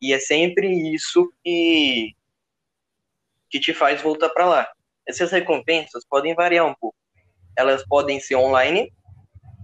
E 0.02 0.12
é 0.12 0.20
sempre 0.20 0.68
isso 0.94 1.32
que, 1.44 2.14
que 3.50 3.60
te 3.60 3.74
faz 3.74 4.02
voltar 4.02 4.30
para 4.30 4.46
lá. 4.46 4.72
Essas 5.08 5.32
recompensas 5.32 6.04
podem 6.06 6.34
variar 6.34 6.66
um 6.66 6.74
pouco. 6.74 6.98
Elas 7.56 7.86
podem 7.88 8.20
ser 8.20 8.36
online, 8.36 8.92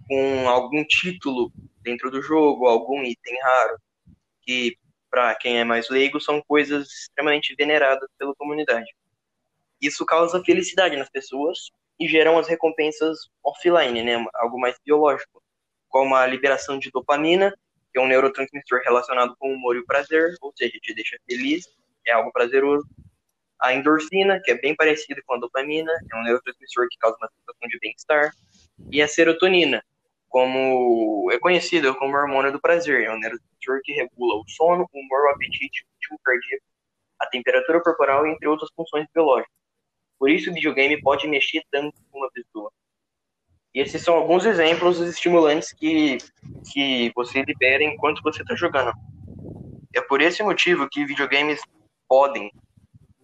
com 0.08 0.48
algum 0.48 0.86
título 0.86 1.52
dentro 1.82 2.12
do 2.12 2.22
jogo, 2.22 2.68
algum 2.68 3.04
item 3.04 3.38
raro, 3.42 3.78
que 4.42 4.78
para 5.10 5.34
quem 5.36 5.60
é 5.60 5.64
mais 5.64 5.90
leigo, 5.90 6.20
são 6.20 6.42
coisas 6.42 6.88
extremamente 6.88 7.56
veneradas 7.56 8.10
pela 8.18 8.36
comunidade. 8.36 8.90
Isso 9.82 10.06
causa 10.06 10.44
felicidade 10.44 10.96
nas 10.98 11.10
pessoas 11.10 11.72
e 12.00 12.08
geram 12.08 12.38
as 12.38 12.48
recompensas 12.48 13.30
offline, 13.44 14.04
né? 14.04 14.26
Algo 14.36 14.60
mais 14.60 14.78
biológico, 14.86 15.42
como 15.88 16.16
a 16.16 16.26
liberação 16.26 16.78
de 16.78 16.92
dopamina, 16.92 17.54
que 17.92 18.00
é 18.00 18.02
um 18.02 18.08
neurotransmissor 18.08 18.82
relacionado 18.84 19.36
com 19.38 19.52
o 19.52 19.56
humor 19.56 19.76
e 19.76 19.80
o 19.80 19.86
prazer, 19.86 20.36
ou 20.42 20.54
seja, 20.56 20.78
te 20.82 20.94
deixa 20.94 21.18
feliz, 21.28 21.66
é 22.06 22.12
algo 22.12 22.32
prazeroso. 22.32 22.88
A 23.60 23.74
endorfina, 23.74 24.40
que 24.44 24.52
é 24.52 24.56
bem 24.56 24.76
parecida 24.76 25.22
com 25.26 25.36
a 25.36 25.40
dopamina, 25.40 25.92
é 26.12 26.16
um 26.16 26.24
neurotransmissor 26.24 26.88
que 26.90 26.98
causa 26.98 27.18
uma 27.18 27.30
sensação 27.30 27.68
de 27.68 27.80
bem-estar. 27.80 28.34
E 28.92 29.02
a 29.02 29.08
serotonina, 29.08 29.84
como 30.30 31.30
é 31.32 31.40
conhecido 31.40 31.96
como 31.96 32.16
hormônio 32.16 32.52
do 32.52 32.62
prazer, 32.62 33.04
é 33.04 33.12
um 33.12 33.20
neurotransmissor 33.20 33.82
que 33.84 33.94
regula 33.94 34.36
o 34.36 34.44
sono, 34.48 34.88
o 34.92 35.00
humor, 35.00 35.26
o 35.26 35.30
apetite, 35.32 35.84
o 35.84 35.88
ritmo 35.96 36.20
cardíaco, 36.24 36.66
a 37.20 37.28
temperatura 37.28 37.82
corporal, 37.82 38.26
entre 38.28 38.48
outras 38.48 38.70
funções 38.76 39.08
biológicas. 39.14 39.54
Por 40.18 40.30
isso, 40.30 40.52
o 40.52 40.54
videogame 40.54 41.02
pode 41.02 41.28
mexer 41.28 41.64
tanto 41.72 42.00
com 42.12 42.20
uma 42.20 42.30
pessoa. 42.32 42.72
E 43.74 43.80
esses 43.80 44.02
são 44.04 44.16
alguns 44.16 44.46
exemplos 44.46 44.98
dos 44.98 45.10
estimulantes 45.10 45.74
que, 45.74 46.18
que 46.72 47.12
você 47.16 47.42
libera 47.42 47.84
enquanto 47.84 48.22
você 48.22 48.42
está 48.42 48.56
jogando. 48.56 48.92
É 49.96 50.02
por 50.02 50.22
esse 50.22 50.44
motivo 50.44 50.88
que 50.90 51.06
videogames 51.06 51.62
podem 52.08 52.52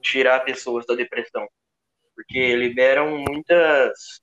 tirar 0.01 0.41
pessoas 0.41 0.85
da 0.85 0.95
depressão, 0.95 1.47
porque 2.15 2.55
liberam 2.55 3.17
muitas 3.27 4.21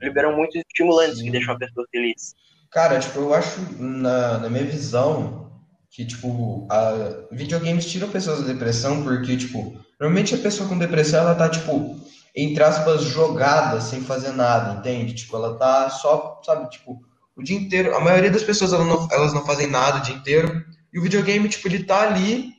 liberam 0.00 0.36
muitos 0.36 0.56
estimulantes 0.56 1.18
Sim. 1.18 1.24
que 1.24 1.30
deixam 1.30 1.54
a 1.54 1.58
pessoa 1.58 1.86
feliz. 1.90 2.34
Cara, 2.70 2.98
tipo, 2.98 3.18
eu 3.20 3.34
acho, 3.34 3.60
na, 3.78 4.38
na 4.38 4.50
minha 4.50 4.64
visão, 4.64 5.50
que, 5.90 6.04
tipo, 6.04 6.66
a, 6.70 7.26
videogames 7.32 7.86
tiram 7.86 8.08
pessoas 8.08 8.40
da 8.40 8.52
depressão 8.52 9.02
porque, 9.02 9.36
tipo, 9.36 9.76
normalmente 9.98 10.34
a 10.34 10.38
pessoa 10.38 10.68
com 10.68 10.78
depressão, 10.78 11.20
ela 11.20 11.34
tá, 11.34 11.48
tipo, 11.48 11.98
entre 12.36 12.62
aspas, 12.62 13.02
jogada, 13.02 13.80
sem 13.80 14.02
fazer 14.02 14.32
nada, 14.32 14.78
entende? 14.78 15.14
Tipo, 15.14 15.36
ela 15.36 15.56
tá 15.56 15.90
só, 15.90 16.40
sabe, 16.44 16.68
tipo, 16.70 17.00
o 17.34 17.42
dia 17.42 17.56
inteiro, 17.56 17.94
a 17.94 18.00
maioria 18.00 18.30
das 18.30 18.42
pessoas, 18.42 18.72
elas 18.72 18.86
não, 18.86 19.08
elas 19.10 19.32
não 19.32 19.44
fazem 19.44 19.66
nada 19.66 19.98
o 19.98 20.02
dia 20.02 20.14
inteiro, 20.14 20.64
e 20.92 20.98
o 20.98 21.02
videogame, 21.02 21.48
tipo, 21.48 21.66
ele 21.68 21.84
tá 21.84 22.02
ali, 22.02 22.52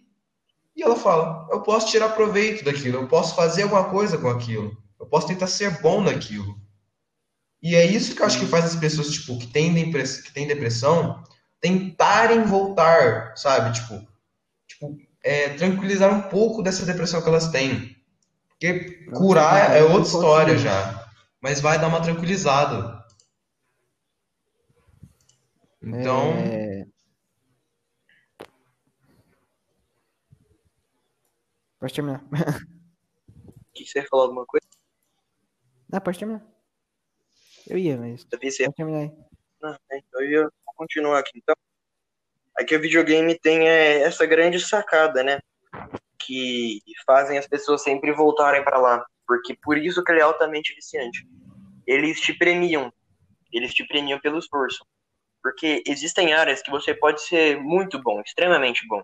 e 0.76 0.82
ela 0.82 0.96
fala, 0.96 1.48
eu 1.52 1.62
posso 1.62 1.88
tirar 1.88 2.10
proveito 2.10 2.64
daquilo, 2.64 2.98
eu 2.98 3.08
posso 3.08 3.36
fazer 3.36 3.64
alguma 3.64 3.86
coisa 3.86 4.18
com 4.18 4.30
aquilo, 4.30 4.76
eu 5.00 5.06
posso 5.06 5.28
tentar 5.28 5.48
ser 5.48 5.82
bom 5.82 6.02
naquilo. 6.02 6.56
E 7.62 7.76
é 7.76 7.86
isso 7.86 8.16
que 8.16 8.22
eu 8.22 8.26
acho 8.26 8.40
que 8.40 8.46
faz 8.46 8.66
as 8.66 8.76
pessoas, 8.76 9.10
tipo, 9.10 9.38
que 9.38 9.48
têm, 9.48 9.74
depressão, 9.74 10.24
que 10.24 10.34
têm 10.34 10.48
depressão 10.48 11.24
tentarem 11.60 12.44
voltar, 12.44 13.36
sabe? 13.36 13.74
Tipo, 13.74 14.08
tipo 14.68 14.98
é, 15.22 15.50
tranquilizar 15.50 16.14
um 16.14 16.30
pouco 16.30 16.64
dessa 16.64 16.86
depressão 16.86 17.22
que 17.22 17.28
elas 17.28 17.50
têm. 17.50 17.98
Porque 18.50 19.06
curar 19.12 19.76
é 19.76 19.84
outra 19.84 20.02
história 20.02 20.58
já. 20.58 21.10
Mas 21.42 21.62
vai 21.62 21.80
dar 21.80 21.88
uma 21.88 22.02
tranquilizada. 22.02 23.06
Então. 25.82 26.34
É... 26.34 26.86
Pode 31.80 31.94
terminar. 31.94 32.24
Que 33.74 33.86
você 33.86 34.06
falou 34.08 34.26
alguma 34.26 34.46
coisa? 34.46 34.68
Não, 35.90 36.02
pode 36.02 36.20
terminar. 36.20 36.46
Eu 37.70 37.78
ia, 37.78 37.98
mas. 37.98 38.26
Pode 38.26 38.74
terminar 38.76 39.00
aí. 39.00 39.12
Não, 39.62 39.78
então 39.92 40.22
eu 40.22 40.30
ia 40.30 40.50
continuar 40.76 41.20
aqui. 41.20 41.32
Então, 41.36 41.56
aqui 42.58 42.76
o 42.76 42.82
videogame 42.82 43.38
tem 43.38 43.68
é, 43.68 44.02
essa 44.02 44.26
grande 44.26 44.60
sacada, 44.60 45.24
né? 45.24 45.40
que 46.30 46.82
fazem 47.06 47.40
as 47.40 47.48
pessoas 47.48 47.82
sempre 47.82 48.12
voltarem 48.14 48.64
para 48.64 48.78
lá, 48.78 49.04
porque 49.26 49.58
por 49.64 49.78
isso 49.78 50.04
que 50.04 50.12
ele 50.12 50.20
é 50.20 50.24
altamente 50.24 50.76
viciante. 50.76 51.26
Eles 51.88 52.22
te 52.22 52.34
premiam, 52.34 52.94
eles 53.52 53.74
te 53.74 53.84
premiam 53.88 54.20
pelo 54.20 54.38
esforço, 54.38 54.86
porque 55.42 55.82
existem 55.88 56.34
áreas 56.34 56.62
que 56.62 56.70
você 56.70 56.94
pode 56.94 57.22
ser 57.24 57.60
muito 57.60 58.00
bom, 58.00 58.22
extremamente 58.22 58.86
bom, 58.88 59.02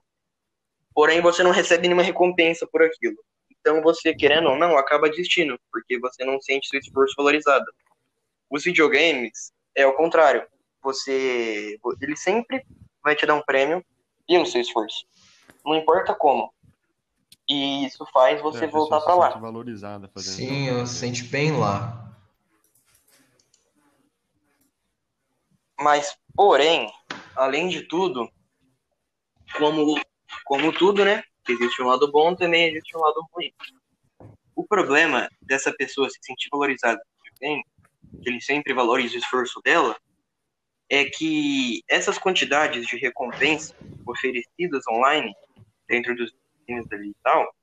porém 0.94 1.20
você 1.20 1.42
não 1.42 1.50
recebe 1.50 1.88
nenhuma 1.88 2.04
recompensa 2.04 2.68
por 2.72 2.84
aquilo. 2.84 3.18
Então 3.60 3.82
você, 3.82 4.14
querendo 4.14 4.50
ou 4.50 4.56
não, 4.56 4.78
acaba 4.78 5.10
desistindo, 5.10 5.60
porque 5.72 5.98
você 6.00 6.24
não 6.24 6.40
sente 6.40 6.68
seu 6.68 6.80
esforço 6.80 7.16
valorizado. 7.18 7.66
Os 8.50 8.64
videogames 8.64 9.52
é 9.76 9.86
o 9.86 9.96
contrário. 9.96 10.48
Você, 10.82 11.80
ele 12.02 12.16
sempre 12.16 12.66
vai 13.04 13.16
te 13.16 13.26
dar 13.26 13.36
um 13.36 13.42
prêmio 13.42 13.84
pelo 14.28 14.46
seu 14.46 14.62
esforço. 14.62 15.06
Não 15.64 15.76
importa 15.76 16.14
como. 16.14 16.54
E 17.48 17.86
isso 17.86 18.06
faz 18.12 18.42
você 18.42 18.66
é, 18.66 18.68
voltar 18.68 19.02
para 19.02 19.16
lá. 19.16 19.30
Valorizada 19.30 20.08
fazendo 20.08 20.36
Sim, 20.36 20.70
ela 20.70 20.86
se 20.86 20.96
sente 20.96 21.24
bem 21.24 21.58
lá. 21.58 22.02
Mas, 25.80 26.18
porém, 26.34 26.92
além 27.36 27.68
de 27.68 27.84
tudo, 27.84 28.30
como, 29.58 30.00
como 30.46 30.72
tudo, 30.74 31.04
né? 31.04 31.24
Existe 31.48 31.82
um 31.82 31.88
lado 31.88 32.12
bom, 32.12 32.36
também 32.36 32.70
existe 32.70 32.98
um 32.98 33.02
lado 33.02 33.24
ruim. 33.32 33.54
O 34.56 34.66
problema 34.66 35.30
dessa 35.42 35.72
pessoa 35.74 36.10
se 36.10 36.18
sentir 36.22 36.50
valorizada 36.52 37.00
bem, 37.40 37.64
que 38.22 38.30
ele 38.30 38.42
sempre 38.42 38.74
valoriza 38.74 39.16
o 39.16 39.20
esforço 39.20 39.62
dela, 39.64 39.96
é 40.90 41.06
que 41.06 41.84
essas 41.90 42.18
quantidades 42.18 42.86
de 42.86 42.98
recompensa 42.98 43.76
oferecidas 44.06 44.84
online 44.88 45.34
dentro 45.88 46.16
dos 46.16 46.32
da 46.90 46.98
digital, 46.98 47.56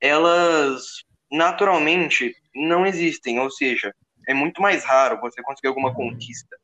elas 0.00 1.02
naturalmente 1.30 2.34
não 2.54 2.86
existem, 2.86 3.40
ou 3.40 3.50
seja, 3.50 3.94
é 4.28 4.34
muito 4.34 4.60
mais 4.60 4.84
raro 4.84 5.20
você 5.20 5.42
conseguir 5.42 5.68
alguma 5.68 5.94
conquista 5.94 6.58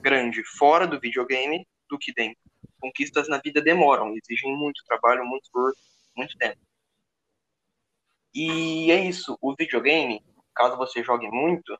grande 0.00 0.44
fora 0.44 0.86
do 0.86 1.00
videogame 1.00 1.66
do 1.88 1.98
que 1.98 2.12
dentro. 2.12 2.38
Conquistas 2.80 3.28
na 3.28 3.38
vida 3.38 3.60
demoram, 3.60 4.14
exigem 4.16 4.56
muito 4.56 4.84
trabalho, 4.84 5.26
muito 5.26 5.44
esforço, 5.44 5.80
muito 6.16 6.36
tempo. 6.38 6.58
E 8.32 8.90
é 8.92 9.04
isso, 9.04 9.36
o 9.40 9.54
videogame, 9.56 10.22
caso 10.56 10.76
você 10.76 11.04
jogue 11.04 11.28
muito, 11.28 11.78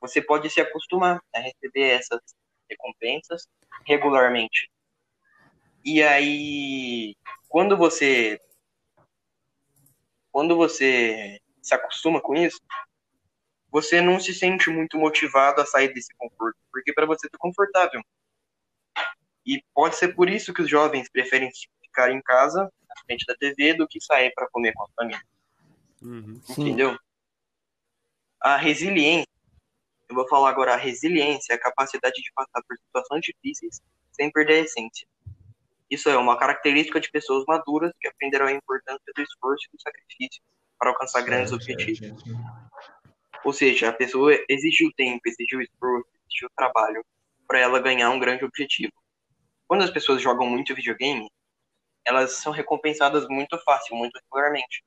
você 0.00 0.20
pode 0.20 0.50
se 0.50 0.60
acostumar 0.60 1.22
a 1.34 1.40
receber 1.40 1.90
essas 1.90 2.20
recompensas 2.68 3.46
regularmente. 3.84 4.70
E 5.84 6.02
aí, 6.02 7.14
quando 7.48 7.76
você 7.76 8.40
quando 10.32 10.56
você 10.56 11.40
se 11.62 11.74
acostuma 11.74 12.20
com 12.20 12.34
isso, 12.34 12.60
você 13.70 14.00
não 14.00 14.20
se 14.20 14.34
sente 14.34 14.68
muito 14.68 14.98
motivado 14.98 15.60
a 15.60 15.66
sair 15.66 15.92
desse 15.94 16.14
conforto, 16.16 16.58
porque 16.70 16.92
para 16.92 17.06
você 17.06 17.26
é 17.26 17.38
confortável. 17.38 18.02
E 19.46 19.62
pode 19.72 19.96
ser 19.96 20.14
por 20.14 20.28
isso 20.28 20.52
que 20.52 20.60
os 20.60 20.68
jovens 20.68 21.08
preferem 21.08 21.50
ficar 21.80 22.10
em 22.10 22.20
casa, 22.20 22.64
na 22.64 23.02
frente 23.04 23.24
da 23.26 23.34
TV, 23.34 23.74
do 23.74 23.86
que 23.88 24.00
sair 24.00 24.32
para 24.34 24.48
comer 24.50 24.74
com 24.74 24.84
a 24.84 24.88
família. 24.96 25.22
Uhum. 26.02 26.40
Entendeu? 26.50 26.98
A 28.46 28.56
resiliência, 28.56 29.26
eu 30.08 30.14
vou 30.14 30.28
falar 30.28 30.50
agora, 30.50 30.74
a 30.74 30.76
resiliência 30.76 31.52
é 31.52 31.56
a 31.56 31.60
capacidade 31.60 32.14
de 32.14 32.30
passar 32.32 32.62
por 32.62 32.78
situações 32.78 33.22
difíceis 33.22 33.80
sem 34.12 34.30
perder 34.30 34.60
a 34.60 34.60
essência. 34.60 35.08
Isso 35.90 36.08
é 36.08 36.16
uma 36.16 36.38
característica 36.38 37.00
de 37.00 37.10
pessoas 37.10 37.44
maduras 37.48 37.90
que 38.00 38.06
aprenderam 38.06 38.46
a 38.46 38.52
importância 38.52 39.12
do 39.12 39.20
esforço 39.20 39.66
e 39.66 39.76
do 39.76 39.82
sacrifício 39.82 40.40
para 40.78 40.90
alcançar 40.90 41.22
grandes 41.22 41.52
objetivos. 41.52 42.22
Ou 43.44 43.52
seja, 43.52 43.88
a 43.88 43.92
pessoa 43.92 44.32
exigiu 44.48 44.92
tempo, 44.96 45.22
exigiu 45.26 45.60
esforço, 45.60 46.06
exigiu 46.30 46.48
trabalho 46.54 47.04
para 47.48 47.58
ela 47.58 47.80
ganhar 47.80 48.10
um 48.10 48.20
grande 48.20 48.44
objetivo. 48.44 48.92
Quando 49.66 49.82
as 49.82 49.90
pessoas 49.90 50.22
jogam 50.22 50.46
muito 50.46 50.72
videogame, 50.72 51.28
elas 52.04 52.34
são 52.34 52.52
recompensadas 52.52 53.26
muito 53.26 53.58
fácil, 53.64 53.96
muito 53.96 54.16
regularmente. 54.22 54.84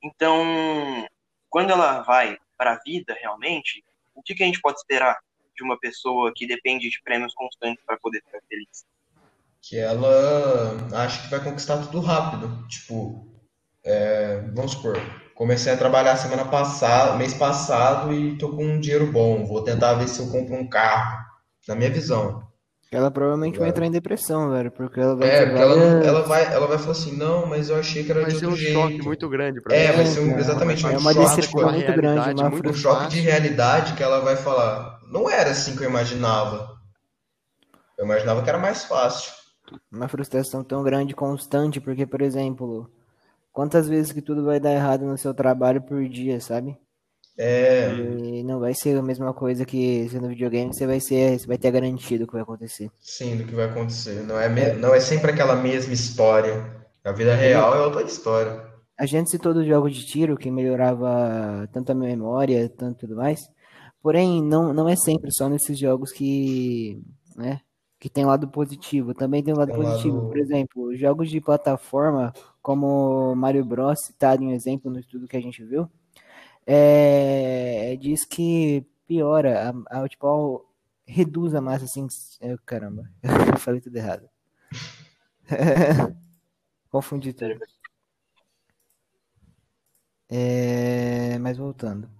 Então, 0.00 1.08
quando 1.50 1.72
ela 1.72 2.02
vai 2.02 2.38
para 2.58 2.72
a 2.72 2.80
vida 2.84 3.16
realmente, 3.18 3.84
o 4.14 4.22
que, 4.22 4.34
que 4.34 4.42
a 4.42 4.46
gente 4.46 4.60
pode 4.60 4.78
esperar 4.78 5.16
de 5.56 5.62
uma 5.62 5.78
pessoa 5.78 6.32
que 6.34 6.46
depende 6.46 6.90
de 6.90 7.00
prêmios 7.02 7.32
constantes 7.34 7.82
para 7.86 7.98
poder 7.98 8.20
ficar 8.22 8.40
feliz? 8.48 8.84
Que 9.62 9.78
ela 9.78 10.76
acha 10.92 11.22
que 11.22 11.30
vai 11.30 11.42
conquistar 11.42 11.78
tudo 11.78 12.00
rápido. 12.00 12.66
Tipo, 12.68 13.26
é, 13.84 14.40
vamos 14.54 14.72
supor, 14.72 14.96
comecei 15.34 15.72
a 15.72 15.76
trabalhar 15.76 16.16
semana 16.16 16.44
passada, 16.44 17.16
mês 17.16 17.34
passado 17.34 18.12
e 18.12 18.36
tô 18.36 18.56
com 18.56 18.64
um 18.64 18.80
dinheiro 18.80 19.10
bom. 19.10 19.46
Vou 19.46 19.62
tentar 19.62 19.94
ver 19.94 20.08
se 20.08 20.20
eu 20.20 20.30
compro 20.30 20.54
um 20.54 20.68
carro. 20.68 21.26
Na 21.66 21.74
minha 21.74 21.90
visão. 21.90 22.47
Ela 22.90 23.10
provavelmente 23.10 23.58
vai 23.58 23.68
entrar 23.68 23.84
em 23.84 23.90
depressão, 23.90 24.50
velho, 24.50 24.70
porque 24.72 24.98
ela 24.98 25.14
vai. 25.14 25.28
É, 25.28 25.46
porque 25.46 25.62
ela, 25.62 25.74
ela, 26.04 26.22
vai, 26.22 26.44
ela 26.52 26.66
vai 26.66 26.78
falar 26.78 26.92
assim, 26.92 27.16
não, 27.16 27.44
mas 27.44 27.68
eu 27.68 27.76
achei 27.76 28.02
que 28.02 28.10
era 28.10 28.22
vai 28.22 28.30
de 28.30 28.36
outro 28.36 28.56
jeito. 28.56 28.72
Vai 28.72 28.82
ser 28.82 28.88
um 28.88 28.92
choque 28.94 29.06
muito 29.06 29.28
grande 29.28 29.60
pra 29.60 29.76
É, 29.76 29.92
vai 29.92 30.06
ser 30.06 30.20
um, 30.20 30.38
exatamente 30.38 30.84
é 30.86 30.88
um 30.88 30.98
uma 30.98 31.12
choque, 31.12 31.36
decepção 31.36 31.72
muito 31.72 31.92
grande, 31.92 32.42
uma 32.42 32.48
um 32.48 32.74
choque 32.74 33.08
de 33.08 33.20
realidade 33.20 33.92
que 33.92 34.02
ela 34.02 34.20
vai 34.20 34.36
falar, 34.36 35.00
não 35.12 35.28
era 35.28 35.50
assim 35.50 35.76
que 35.76 35.84
eu 35.84 35.88
imaginava. 35.90 36.78
Eu 37.98 38.06
imaginava 38.06 38.42
que 38.42 38.48
era 38.48 38.58
mais 38.58 38.84
fácil. 38.84 39.32
Uma 39.92 40.08
frustração 40.08 40.64
tão 40.64 40.82
grande, 40.82 41.14
constante, 41.14 41.80
porque, 41.80 42.06
por 42.06 42.22
exemplo, 42.22 42.90
quantas 43.52 43.86
vezes 43.86 44.12
que 44.12 44.22
tudo 44.22 44.46
vai 44.46 44.58
dar 44.58 44.72
errado 44.72 45.04
no 45.04 45.18
seu 45.18 45.34
trabalho 45.34 45.82
por 45.82 46.08
dia, 46.08 46.40
sabe? 46.40 46.78
É. 47.38 47.92
E 47.94 48.42
não 48.42 48.58
vai 48.58 48.74
ser 48.74 48.98
a 48.98 49.02
mesma 49.02 49.32
coisa 49.32 49.64
que 49.64 50.08
sendo 50.10 50.28
videogame, 50.28 50.74
você 50.74 50.86
vai 50.86 50.98
ser, 50.98 51.38
você 51.38 51.46
vai 51.46 51.56
ter 51.56 51.70
garantido 51.70 52.24
o 52.24 52.26
que 52.26 52.32
vai 52.32 52.42
acontecer. 52.42 52.90
Sim, 53.00 53.36
do 53.36 53.44
que 53.44 53.54
vai 53.54 53.66
acontecer. 53.66 54.24
Não 54.26 54.38
é, 54.38 54.48
me... 54.48 54.72
não 54.72 54.92
é 54.92 54.98
sempre 54.98 55.30
aquela 55.30 55.54
mesma 55.54 55.94
história. 55.94 56.76
A 57.04 57.12
vida 57.12 57.34
real 57.36 57.74
é 57.74 57.80
outra 57.80 58.02
história. 58.02 58.66
A 58.98 59.06
gente 59.06 59.30
citou 59.30 59.54
dos 59.54 59.64
jogos 59.64 59.94
de 59.94 60.04
tiro 60.04 60.36
que 60.36 60.50
melhorava 60.50 61.68
tanto 61.72 61.92
a 61.92 61.94
memória, 61.94 62.68
tanto 62.68 63.06
tudo 63.06 63.14
mais. 63.14 63.38
Porém, 64.02 64.42
não, 64.42 64.74
não 64.74 64.88
é 64.88 64.96
sempre 64.96 65.30
só 65.32 65.48
nesses 65.48 65.78
jogos 65.78 66.10
que, 66.10 67.00
né, 67.36 67.60
que 68.00 68.08
tem 68.08 68.24
lado 68.24 68.48
positivo. 68.48 69.14
Também 69.14 69.44
tem 69.44 69.54
um 69.54 69.58
lado 69.58 69.70
tem 69.70 69.80
positivo. 69.80 70.16
Lado... 70.16 70.28
Por 70.28 70.38
exemplo, 70.38 70.96
jogos 70.96 71.30
de 71.30 71.40
plataforma 71.40 72.32
como 72.60 73.34
Mario 73.36 73.64
Bros, 73.64 74.00
citado 74.04 74.42
em 74.42 74.48
um 74.48 74.52
exemplo 74.52 74.90
no 74.90 74.98
estudo 74.98 75.28
que 75.28 75.36
a 75.36 75.40
gente 75.40 75.64
viu, 75.64 75.88
é, 76.70 77.96
diz 77.96 78.26
que 78.26 78.86
piora, 79.06 79.70
a, 79.90 80.02
a, 80.02 80.08
tipo, 80.08 80.66
reduz 81.06 81.54
a 81.54 81.62
massa 81.62 81.86
assim. 81.86 82.06
Caramba, 82.66 83.10
eu 83.54 83.58
falei 83.58 83.80
tudo 83.80 83.96
errado. 83.96 84.28
Confundi 86.90 87.32
tudo. 87.32 87.58
É, 90.28 91.38
mas 91.38 91.56
voltando. 91.56 92.04
O 92.04 92.10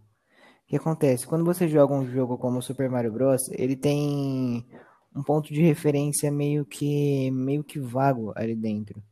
que 0.66 0.76
acontece? 0.76 1.26
Quando 1.26 1.44
você 1.44 1.68
joga 1.68 1.94
um 1.94 2.06
jogo 2.06 2.38
como 2.38 2.62
Super 2.62 2.88
Mario 2.90 3.12
Bros., 3.12 3.48
ele 3.50 3.76
tem 3.76 4.66
um 5.14 5.22
ponto 5.22 5.52
de 5.52 5.61
referência 5.62 6.30
meio 6.30 6.64
que 6.64 7.30
meio 7.30 7.62
que 7.62 7.78
vago 7.78 8.32
ali 8.34 8.54
dentro. 8.56 9.02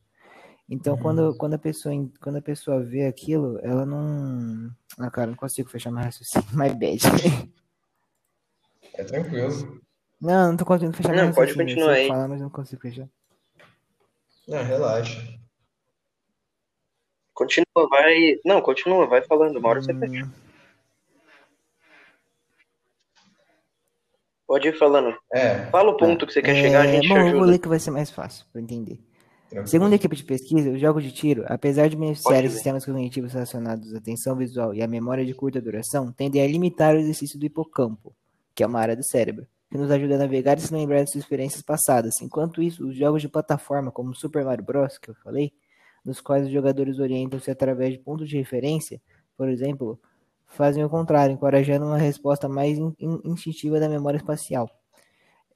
Então, 0.69 0.95
uhum. 0.95 1.01
quando, 1.01 1.37
quando, 1.37 1.55
a 1.55 1.59
pessoa, 1.59 1.95
quando 2.21 2.37
a 2.37 2.43
pessoa 2.43 2.83
vê 2.83 3.07
aquilo, 3.07 3.59
ela 3.63 3.87
não. 3.87 4.69
Ah, 4.99 5.11
cara, 5.11 5.29
não 5.29 5.37
consigo 5.37 5.71
fechar 5.71 5.93
mais 5.93 6.07
raciocínio. 6.07 6.47
My 6.53 6.71
bad. 6.71 7.03
É 8.95 9.05
tranquilo. 9.05 9.81
Não, 10.21 10.51
não 10.51 10.57
tô 10.57 10.65
conseguindo 10.65 10.97
fechar 10.97 11.15
não, 11.15 11.25
mais 11.25 11.37
raciocínio. 11.37 11.59
Não, 11.59 11.65
pode 11.65 11.75
continuar 11.75 11.93
aí. 11.93 12.09
falar, 12.09 12.29
mas 12.29 12.41
não 12.41 12.51
consigo 12.51 12.83
fechar. 12.83 13.09
Não, 14.49 14.63
relaxa. 14.65 15.37
Continua, 17.33 17.89
vai. 17.89 18.41
Não, 18.45 18.61
continua, 18.61 19.07
vai 19.07 19.23
falando. 19.23 19.59
Uma 19.59 19.69
hora 19.69 19.83
você 19.83 19.93
hum... 19.93 20.01
fecha. 20.01 20.31
Pode 24.47 24.69
ir 24.69 24.79
falando. 24.79 25.17
É. 25.33 25.67
Fala 25.67 25.91
o 25.91 25.97
ponto 25.97 26.27
que 26.27 26.33
você 26.33 26.41
quer 26.41 26.57
é... 26.57 26.63
chegar, 26.63 26.83
a 26.83 26.87
gente 26.87 27.09
Bom, 27.09 27.17
ajuda. 27.17 27.31
eu 27.31 27.39
vou 27.39 27.47
ler 27.47 27.59
que 27.59 27.69
vai 27.69 27.79
ser 27.79 27.91
mais 27.91 28.11
fácil 28.11 28.47
para 28.53 28.61
entender. 28.61 28.99
Segundo 29.65 29.93
a 29.93 29.97
equipe 29.97 30.17
de 30.17 30.25
pesquisa, 30.25 30.71
os 30.71 30.81
jogos 30.81 31.05
de 31.05 31.13
tiro, 31.13 31.45
apesar 31.47 31.89
de 31.89 31.97
beneficiarem 31.97 32.51
sistemas 32.51 32.85
cognitivos 32.85 33.33
relacionados 33.33 33.95
à 33.95 33.99
atenção 33.99 34.37
visual 34.37 34.75
e 34.75 34.83
à 34.83 34.89
memória 34.89 35.25
de 35.25 35.35
curta 35.35 35.61
duração, 35.61 36.11
tendem 36.13 36.43
a 36.43 36.47
limitar 36.47 36.95
o 36.95 36.99
exercício 36.99 37.39
do 37.39 37.47
hipocampo, 37.47 38.15
que 38.55 38.63
é 38.63 38.67
uma 38.67 38.81
área 38.81 38.97
do 38.97 39.05
cérebro, 39.05 39.47
que 39.71 39.79
nos 39.79 39.91
ajuda 39.91 40.17
a 40.17 40.19
navegar 40.19 40.59
e 40.59 40.61
se 40.61 40.75
lembrar 40.75 41.05
de 41.05 41.13
suas 41.13 41.25
experiências 41.25 41.63
passadas. 41.63 42.21
Enquanto 42.21 42.61
isso, 42.61 42.87
os 42.87 42.97
jogos 42.97 43.23
de 43.23 43.29
plataforma, 43.29 43.93
como 43.93 44.15
Super 44.15 44.45
Mario 44.45 44.65
Bros., 44.65 44.99
que 44.99 45.11
eu 45.11 45.15
falei, 45.23 45.53
nos 46.05 46.21
quais 46.21 46.47
os 46.47 46.53
jogadores 46.53 46.99
orientam-se 46.99 47.51
através 47.51 47.93
de 47.93 47.99
pontos 47.99 48.29
de 48.29 48.37
referência, 48.37 49.01
por 49.37 49.49
exemplo, 49.49 49.99
fazem 50.47 50.85
o 50.85 50.89
contrário, 50.89 51.35
encorajando 51.35 51.87
uma 51.87 51.99
resposta 51.99 52.49
mais 52.49 52.79
instintiva 53.25 53.79
da 53.79 53.89
memória 53.89 54.17
espacial. 54.17 54.71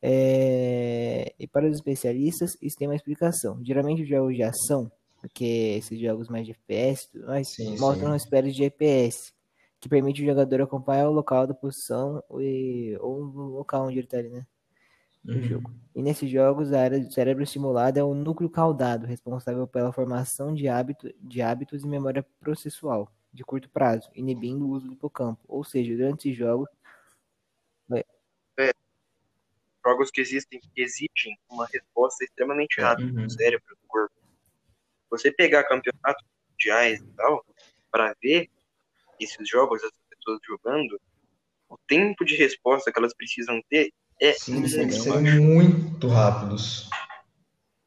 É... 0.02 1.34
E 1.38 1.46
para 1.46 1.68
os 1.68 1.76
especialistas, 1.76 2.56
isso 2.60 2.76
tem 2.76 2.88
uma 2.88 2.96
explicação. 2.96 3.58
Geralmente 3.64 4.02
os 4.02 4.08
jogos 4.08 4.34
de 4.34 4.42
ação, 4.42 4.90
porque 5.20 5.76
esses 5.78 6.00
jogos 6.00 6.28
mais 6.28 6.46
de 6.46 6.52
FPS, 6.52 7.08
mas 7.26 7.54
sim, 7.54 7.78
mostram 7.78 8.10
sim. 8.10 8.16
espécies 8.16 8.54
de 8.54 8.62
GPS, 8.64 9.32
que 9.80 9.88
permite 9.88 10.22
o 10.22 10.26
jogador 10.26 10.62
acompanhar 10.62 11.08
o 11.08 11.12
local 11.12 11.46
da 11.46 11.54
posição 11.54 12.22
e... 12.38 12.96
ou 13.00 13.20
o 13.22 13.42
local 13.56 13.86
onde 13.86 13.98
ele 13.98 14.06
está 14.06 14.18
ali, 14.18 14.30
né? 14.30 14.46
Uhum. 15.24 15.42
jogo. 15.42 15.70
E 15.94 16.02
nesses 16.02 16.30
jogos, 16.30 16.72
a 16.72 16.80
área 16.80 16.98
do 16.98 17.12
cérebro 17.12 17.42
estimulada 17.42 18.00
é 18.00 18.02
o 18.02 18.14
núcleo 18.14 18.48
caudado, 18.48 19.06
responsável 19.06 19.66
pela 19.66 19.92
formação 19.92 20.54
de, 20.54 20.66
hábito, 20.66 21.12
de 21.20 21.42
hábitos 21.42 21.82
e 21.82 21.86
memória 21.86 22.24
processual 22.38 23.12
de 23.32 23.44
curto 23.44 23.68
prazo, 23.68 24.10
inibindo 24.14 24.66
o 24.66 24.70
uso 24.70 24.86
do 24.86 24.94
hipocampo. 24.94 25.40
Ou 25.46 25.62
seja, 25.62 25.94
durante 25.94 26.28
esses 26.28 26.38
jogos, 26.38 26.68
jogos 29.84 30.10
que 30.10 30.20
existem 30.20 30.60
que 30.60 30.80
exigem 30.80 31.38
uma 31.48 31.66
resposta 31.66 32.24
extremamente 32.24 32.80
rápida 32.80 33.10
uhum. 33.10 33.26
do 33.26 33.32
cérebro, 33.32 33.66
do 33.68 33.88
corpo. 33.88 34.14
Você 35.10 35.32
pegar 35.32 35.64
campeonatos 35.64 36.24
mundiais 36.50 37.00
e 37.00 37.06
tal, 37.16 37.44
para 37.90 38.14
ver 38.22 38.48
esses 39.18 39.48
jogos, 39.48 39.82
as 39.82 39.90
pessoas 40.08 40.40
jogando, 40.46 41.00
o 41.68 41.76
tempo 41.86 42.24
de 42.24 42.36
resposta 42.36 42.92
que 42.92 42.98
elas 42.98 43.14
precisam 43.14 43.60
ter 43.68 43.92
é 44.20 44.32
Sim, 44.34 44.62
muito 45.40 46.08
rápidos. 46.08 46.88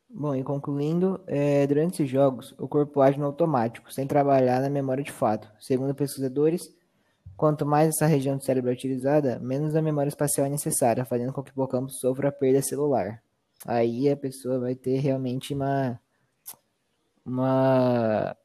Bom, 0.09 0.35
e 0.35 0.43
concluindo, 0.43 1.23
é, 1.27 1.65
durante 1.65 1.93
esses 1.95 2.09
jogos, 2.09 2.53
o 2.59 2.67
corpo 2.67 3.01
age 3.01 3.19
no 3.19 3.25
automático, 3.25 3.91
sem 3.91 4.05
trabalhar 4.05 4.61
na 4.61 4.69
memória 4.69 5.03
de 5.03 5.11
fato. 5.11 5.51
Segundo 5.59 5.95
pesquisadores, 5.95 6.75
Quanto 7.35 7.65
mais 7.65 7.89
essa 7.89 8.05
região 8.05 8.37
do 8.37 8.43
cérebro 8.43 8.69
é 8.69 8.73
utilizada, 8.73 9.39
menos 9.39 9.75
a 9.75 9.81
memória 9.81 10.09
espacial 10.09 10.45
é 10.45 10.49
necessária, 10.49 11.05
fazendo 11.05 11.33
com 11.33 11.41
que 11.41 11.49
o 11.49 11.53
hipocampo 11.53 11.91
sofra 11.91 12.31
perda 12.31 12.61
celular. 12.61 13.21
Aí 13.65 14.09
a 14.09 14.17
pessoa 14.17 14.59
vai 14.59 14.75
ter 14.75 14.99
realmente 14.99 15.53
uma. 15.53 15.99
uma 17.25 18.35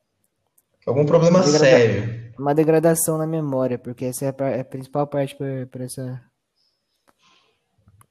Algum 0.86 1.04
problema 1.04 1.40
degrada... 1.40 1.64
sério. 1.64 2.28
Uma 2.38 2.54
degradação 2.54 3.18
na 3.18 3.26
memória, 3.26 3.78
porque 3.78 4.06
essa 4.06 4.26
é 4.26 4.28
a, 4.28 4.60
a 4.60 4.64
principal 4.64 5.06
parte 5.06 5.36
para 5.36 5.84
essa. 5.84 6.22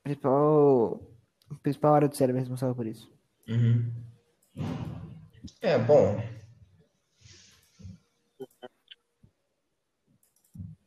Principal, 0.04 1.02
principal 1.63 1.94
área 1.94 2.08
do 2.08 2.16
cérebro 2.16 2.40
responsável 2.40 2.76
por 2.76 2.86
isso. 2.86 3.10
Uhum. 3.48 3.92
É, 5.62 5.78
bom, 5.78 6.22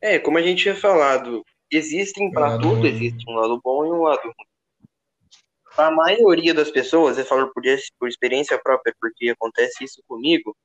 É, 0.01 0.17
como 0.17 0.37
a 0.37 0.41
gente 0.41 0.63
tinha 0.63 0.75
falado, 0.75 1.45
existem 1.69 2.31
para 2.31 2.57
tudo, 2.57 2.87
existe 2.87 3.23
um 3.29 3.35
lado 3.35 3.61
bom 3.63 3.85
e 3.85 3.91
um 3.91 4.01
lado 4.01 4.23
ruim. 4.23 4.35
A 5.77 5.91
maioria 5.91 6.53
das 6.53 6.71
pessoas, 6.71 7.17
eu 7.17 7.25
falo 7.25 7.51
por, 7.53 7.63
por 7.99 8.09
experiência 8.09 8.59
própria, 8.59 8.93
porque 8.99 9.29
acontece 9.29 9.83
isso 9.83 10.03
comigo, 10.07 10.57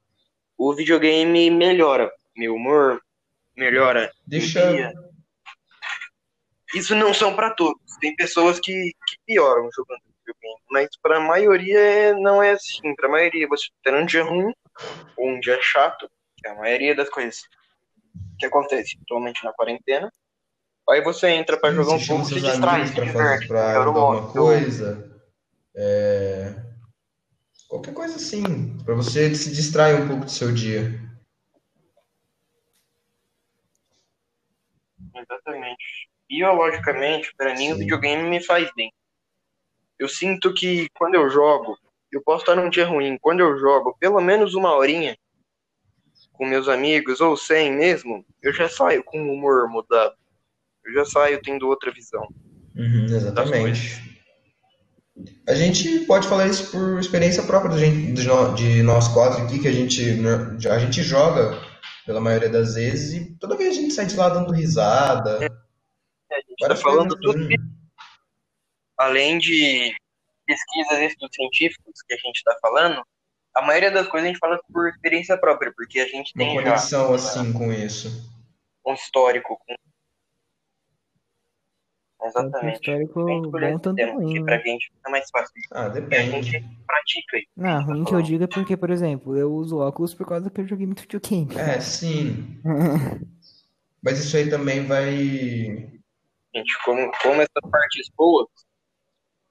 o 0.56 0.74
videogame 0.74 1.50
melhora 1.50 2.10
meu 2.34 2.54
humor, 2.54 3.00
melhora 3.54 4.10
deixa, 4.26 4.92
isso 6.74 6.94
não 6.94 7.14
são 7.14 7.34
para 7.36 7.50
todos. 7.50 7.80
Tem 8.00 8.14
pessoas 8.16 8.58
que, 8.58 8.72
que 8.72 9.16
pioram 9.26 9.68
jogando 9.74 10.00
videogame, 10.18 10.60
mas 10.70 10.88
para 11.00 11.18
a 11.18 11.20
maioria 11.20 12.14
não 12.14 12.42
é 12.42 12.50
assim. 12.50 12.94
Para 12.96 13.06
a 13.08 13.10
maioria, 13.12 13.46
você 13.48 13.68
tá 13.82 13.92
um 13.92 14.04
dia 14.04 14.24
ruim 14.24 14.52
ou 15.16 15.28
um 15.28 15.40
dia 15.40 15.58
chato, 15.62 16.10
que 16.36 16.48
é 16.48 16.50
a 16.50 16.54
maioria 16.56 16.94
das 16.94 17.08
coisas 17.08 17.42
que 18.38 18.46
acontece 18.46 18.98
atualmente 19.02 19.44
na 19.44 19.52
quarentena. 19.52 20.12
Aí 20.88 21.02
você 21.02 21.28
entra 21.30 21.58
para 21.58 21.74
jogar 21.74 21.94
um 21.94 22.06
pouco, 22.06 22.24
se 22.26 22.40
distrai, 22.40 22.88
para 22.92 23.12
fazer 23.12 23.48
pra 23.48 23.76
alguma 23.76 24.30
coisa. 24.32 25.20
É... 25.74 26.54
Qualquer 27.68 27.92
coisa 27.92 28.16
assim, 28.16 28.78
para 28.84 28.94
você 28.94 29.34
se 29.34 29.52
distrair 29.52 30.00
um 30.00 30.06
pouco 30.06 30.24
do 30.24 30.30
seu 30.30 30.54
dia. 30.54 31.00
Exatamente. 35.14 36.08
Biologicamente, 36.28 37.34
para 37.36 37.54
mim, 37.54 37.66
Sim. 37.66 37.72
o 37.72 37.78
videogame 37.78 38.28
me 38.28 38.42
faz 38.42 38.70
bem. 38.76 38.92
Eu 39.98 40.08
sinto 40.08 40.54
que 40.54 40.88
quando 40.90 41.14
eu 41.14 41.28
jogo, 41.28 41.76
eu 42.12 42.22
posso 42.22 42.42
estar 42.42 42.54
num 42.54 42.70
dia 42.70 42.86
ruim. 42.86 43.18
Quando 43.20 43.40
eu 43.40 43.58
jogo 43.58 43.96
pelo 43.98 44.20
menos 44.20 44.54
uma 44.54 44.74
horinha 44.74 45.16
com 46.36 46.46
meus 46.46 46.68
amigos, 46.68 47.20
ou 47.20 47.36
sem 47.36 47.72
mesmo, 47.72 48.24
eu 48.42 48.52
já 48.52 48.68
saio 48.68 49.02
com 49.02 49.20
o 49.22 49.32
humor 49.32 49.68
mudado. 49.68 50.14
Eu 50.84 50.92
já 50.92 51.04
saio 51.04 51.40
tendo 51.42 51.66
outra 51.66 51.90
visão. 51.90 52.26
Uhum, 52.76 53.06
exatamente. 53.06 54.16
A 55.48 55.54
gente 55.54 56.00
pode 56.00 56.28
falar 56.28 56.46
isso 56.46 56.70
por 56.70 57.00
experiência 57.00 57.42
própria 57.42 57.74
de, 57.76 58.12
de 58.12 58.82
nós 58.82 59.08
quatro 59.08 59.42
aqui, 59.42 59.58
que 59.58 59.68
a 59.68 59.72
gente, 59.72 60.02
a 60.68 60.78
gente 60.78 61.02
joga 61.02 61.58
pela 62.04 62.20
maioria 62.20 62.50
das 62.50 62.74
vezes 62.74 63.14
e 63.14 63.34
toda 63.36 63.56
vez 63.56 63.76
a 63.76 63.80
gente 63.80 63.94
sai 63.94 64.06
de 64.06 64.14
lá 64.14 64.28
dando 64.28 64.52
risada. 64.52 65.38
É, 65.42 65.46
a 66.34 66.40
gente 66.40 66.60
está 66.60 66.76
falando 66.76 67.18
tudo 67.18 67.48
que, 67.48 67.56
além 68.98 69.38
de 69.38 69.94
pesquisas 70.46 70.98
e 70.98 71.06
estudos 71.06 71.34
científicos 71.34 72.02
que 72.06 72.14
a 72.14 72.18
gente 72.18 72.36
está 72.36 72.56
falando, 72.60 73.02
a 73.56 73.62
maioria 73.62 73.90
das 73.90 74.06
coisas 74.06 74.28
a 74.28 74.32
gente 74.32 74.38
fala 74.38 74.60
por 74.70 74.88
experiência 74.88 75.36
própria, 75.38 75.72
porque 75.74 75.98
a 75.98 76.06
gente 76.06 76.32
tem 76.34 76.50
uma 76.52 76.62
conexão 76.62 77.08
já, 77.08 77.14
assim 77.14 77.52
com 77.52 77.72
isso. 77.72 78.30
Um 78.86 78.92
histórico 78.92 79.58
com 79.66 79.74
Exatamente. 82.26 82.74
histórico 82.74 83.24
bom 83.24 83.78
tanto 83.78 83.94
tema, 83.94 84.14
ruim. 84.14 84.40
Né? 84.40 84.44
Pra 84.44 84.58
gente 84.58 84.90
fica 84.94 85.10
mais 85.10 85.30
fácil. 85.30 85.54
Ah, 85.72 85.88
depende. 85.88 86.36
A 86.36 86.42
gente 86.42 86.68
pratica 86.86 87.38
isso. 87.38 87.48
Não, 87.56 87.82
ruim 87.82 88.04
que 88.04 88.14
eu 88.14 88.22
digo 88.22 88.44
é 88.44 88.46
porque, 88.46 88.76
por 88.76 88.90
exemplo, 88.90 89.36
eu 89.36 89.52
uso 89.52 89.78
óculos 89.78 90.12
por 90.12 90.26
causa 90.26 90.50
que 90.50 90.60
eu 90.60 90.66
joguei 90.66 90.86
muito 90.86 91.02
videogame. 91.02 91.56
É, 91.56 91.80
sim. 91.80 92.60
Mas 94.02 94.18
isso 94.18 94.36
aí 94.36 94.50
também 94.50 94.84
vai. 94.84 95.14
Gente, 96.54 96.84
como, 96.84 97.10
como 97.22 97.40
essas 97.40 97.70
partes 97.70 98.08
boas, 98.16 98.48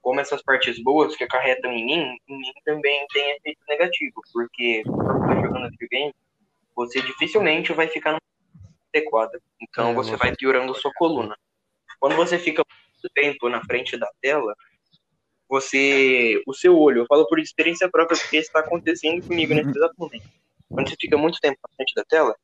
como 0.06 0.20
essas 0.20 0.40
partes 0.40 0.80
boas 0.80 1.16
que 1.16 1.24
acarretam 1.24 1.72
em 1.72 1.84
mim, 1.84 2.16
em 2.28 2.38
mim 2.38 2.52
também 2.64 3.04
tem 3.12 3.28
efeito 3.32 3.58
negativo, 3.68 4.22
porque 4.32 4.84
quando 4.84 5.18
você 5.18 5.34
jogando 5.42 5.70
videogame, 5.70 6.14
você 6.76 7.02
dificilmente 7.02 7.72
vai 7.72 7.88
ficar 7.88 8.16
adequada. 8.94 9.42
Então 9.60 9.90
é, 9.90 9.94
você 9.94 10.14
vai 10.14 10.32
piorando 10.36 10.72
sua 10.76 10.92
coluna. 10.94 11.36
Quando 11.98 12.14
você 12.14 12.38
fica 12.38 12.62
muito 12.92 13.12
tempo 13.12 13.48
na 13.48 13.60
frente 13.64 13.96
da 13.96 14.08
tela, 14.22 14.54
você, 15.48 16.40
o 16.46 16.54
seu 16.54 16.78
olho, 16.78 17.02
eu 17.02 17.06
falo 17.06 17.26
por 17.26 17.40
experiência 17.40 17.90
própria, 17.90 18.16
porque 18.16 18.36
está 18.36 18.60
acontecendo 18.60 19.26
comigo 19.26 19.54
nesse 19.54 19.70
exato 19.70 19.94
momento. 19.98 20.30
Quando 20.68 20.88
você 20.88 20.94
fica 21.00 21.18
muito 21.18 21.40
tempo 21.40 21.58
na 21.68 21.74
frente 21.74 21.92
da 21.96 22.04
tela, 22.04 22.36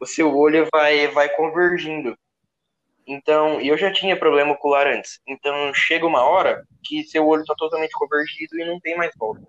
o 0.00 0.06
seu 0.06 0.32
olho 0.32 0.68
vai, 0.72 1.08
vai 1.08 1.28
convergindo. 1.30 2.16
Então, 3.10 3.60
eu 3.60 3.76
já 3.76 3.92
tinha 3.92 4.16
problema 4.16 4.52
ocular 4.52 4.86
antes. 4.86 5.18
Então, 5.26 5.74
chega 5.74 6.06
uma 6.06 6.22
hora 6.22 6.62
que 6.84 7.02
seu 7.02 7.26
olho 7.26 7.40
está 7.42 7.56
totalmente 7.58 7.90
convergido 7.90 8.56
e 8.56 8.64
não 8.64 8.78
tem 8.78 8.96
mais 8.96 9.10
volta. 9.18 9.42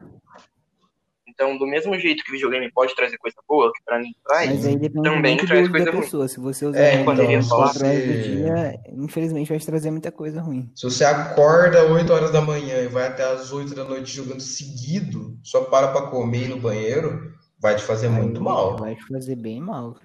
Então, 1.27 1.55
do 1.59 1.67
mesmo 1.67 1.97
jeito 1.97 2.23
que 2.23 2.31
o 2.31 2.33
videogame 2.33 2.71
pode 2.71 2.95
trazer 2.95 3.19
coisa 3.19 3.37
boa, 3.47 3.71
que 3.71 3.83
pra 3.85 3.99
mim 3.99 4.13
traz, 4.25 4.63
também 5.03 5.37
traz 5.37 5.69
coisa 5.69 5.91
ruim. 5.91 6.01
Pessoa. 6.01 6.27
Se 6.27 6.39
você 6.39 6.65
usar 6.65 6.79
é, 6.79 7.01
então, 7.01 7.15
você... 7.41 8.07
do 8.07 8.23
dia, 8.23 8.79
infelizmente 8.93 9.49
vai 9.49 9.59
te 9.59 9.65
trazer 9.65 9.91
muita 9.91 10.11
coisa 10.11 10.41
ruim. 10.41 10.69
Se 10.75 10.83
você 10.83 11.05
acorda 11.05 11.85
8 11.85 12.11
horas 12.11 12.31
da 12.31 12.41
manhã 12.41 12.81
e 12.81 12.87
vai 12.87 13.07
até 13.07 13.23
as 13.23 13.53
8 13.53 13.75
da 13.75 13.83
noite 13.83 14.11
jogando 14.11 14.41
seguido, 14.41 15.37
só 15.43 15.65
para 15.65 15.89
pra 15.89 16.07
comer 16.07 16.49
no 16.49 16.57
banheiro, 16.57 17.31
vai 17.59 17.75
te 17.75 17.83
fazer 17.83 18.09
vai, 18.09 18.21
muito 18.21 18.41
mal. 18.41 18.75
Vai 18.77 18.95
te 18.95 19.05
fazer 19.07 19.35
bem 19.35 19.61
mal. 19.61 19.95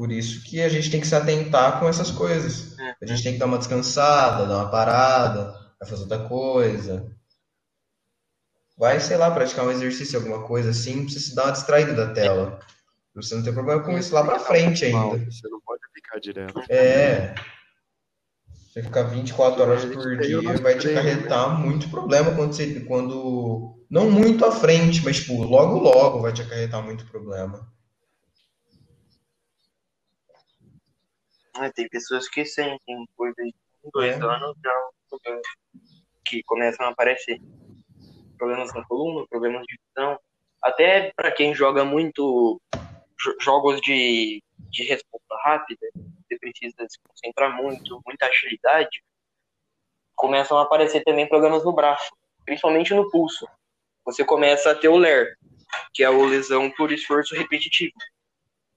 Por 0.00 0.10
isso 0.10 0.42
que 0.44 0.62
a 0.62 0.68
gente 0.68 0.90
tem 0.90 1.00
que 1.00 1.06
se 1.06 1.14
atentar 1.14 1.78
com 1.78 1.86
essas 1.86 2.10
coisas. 2.10 2.78
É. 2.78 2.94
A 3.02 3.06
gente 3.06 3.22
tem 3.22 3.32
que 3.34 3.38
dar 3.38 3.44
uma 3.44 3.58
descansada, 3.58 4.46
dar 4.46 4.56
uma 4.56 4.70
parada, 4.70 5.52
vai 5.78 5.88
fazer 5.88 6.02
outra 6.02 6.26
coisa 6.26 7.14
vai, 8.80 8.98
sei 8.98 9.18
lá, 9.18 9.30
praticar 9.30 9.66
um 9.66 9.70
exercício, 9.70 10.18
alguma 10.18 10.42
coisa 10.44 10.70
assim, 10.70 11.04
pra 11.04 11.12
você 11.12 11.20
se 11.20 11.34
dar 11.34 11.44
uma 11.44 11.52
distraída 11.52 11.92
da 11.92 12.14
tela. 12.14 12.58
Você 13.14 13.34
não 13.34 13.42
tem 13.42 13.52
problema 13.52 13.82
com 13.82 13.98
isso 13.98 14.14
lá 14.14 14.24
pra 14.24 14.38
frente 14.38 14.86
ainda. 14.86 15.18
Você 15.30 15.46
não 15.50 15.60
pode 15.60 15.82
ficar 15.92 16.18
direto. 16.18 16.58
É. 16.70 17.34
Você 18.48 18.82
ficar 18.82 19.02
24 19.02 19.62
horas 19.62 19.84
por 19.84 20.16
dia 20.16 20.56
vai 20.62 20.78
te 20.78 20.88
acarretar 20.88 21.60
muito 21.60 21.90
problema 21.90 22.34
quando 22.34 22.54
você. 22.54 22.80
Quando. 22.80 23.76
Não 23.90 24.10
muito 24.10 24.46
à 24.46 24.52
frente, 24.52 25.04
mas 25.04 25.16
tipo, 25.16 25.42
logo 25.42 25.78
logo 25.78 26.20
vai 26.20 26.32
te 26.32 26.40
acarretar 26.40 26.82
muito 26.82 27.04
problema. 27.06 27.68
Tem 31.68 31.88
pessoas 31.88 32.28
que 32.28 32.44
sentem 32.44 33.06
coisa 33.16 33.42
de 33.42 33.54
dois 33.92 34.18
é. 34.18 34.22
anos 34.22 34.56
já 34.62 34.72
que 36.24 36.42
começam 36.44 36.86
a 36.86 36.90
aparecer 36.90 37.40
problemas 38.38 38.72
na 38.72 38.84
coluna, 38.84 39.26
problemas 39.28 39.66
de 39.66 39.78
visão. 39.88 40.18
Até 40.62 41.12
para 41.14 41.32
quem 41.32 41.54
joga 41.54 41.84
muito 41.84 42.60
jogos 43.40 43.80
de, 43.80 44.42
de 44.70 44.84
resposta 44.84 45.36
rápida, 45.44 45.86
você 45.94 46.38
precisa 46.38 46.86
se 46.88 46.98
concentrar 47.02 47.54
muito, 47.54 48.00
muita 48.06 48.26
agilidade, 48.26 49.02
começam 50.14 50.58
a 50.58 50.62
aparecer 50.62 51.02
também 51.02 51.28
problemas 51.28 51.64
no 51.64 51.72
braço, 51.72 52.10
principalmente 52.44 52.94
no 52.94 53.10
pulso. 53.10 53.46
Você 54.04 54.24
começa 54.24 54.70
a 54.70 54.74
ter 54.74 54.88
o 54.88 54.96
LER, 54.96 55.36
que 55.92 56.02
é 56.02 56.06
a 56.06 56.10
lesão 56.10 56.70
por 56.70 56.92
esforço 56.92 57.34
repetitivo. 57.34 57.94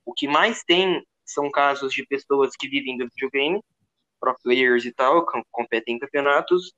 O 0.06 0.14
que 0.14 0.28
mais 0.28 0.64
tem 0.64 1.06
são 1.26 1.50
casos 1.52 1.94
de 1.94 2.06
pessoas 2.06 2.56
que 2.58 2.68
vivem 2.68 2.98
do 2.98 3.08
videogame, 3.14 3.62
pro 4.20 4.36
players 4.44 4.86
e 4.86 4.94
tal, 4.94 5.26
competem 5.52 5.96
em 5.96 6.00
campeonatos, 6.00 6.74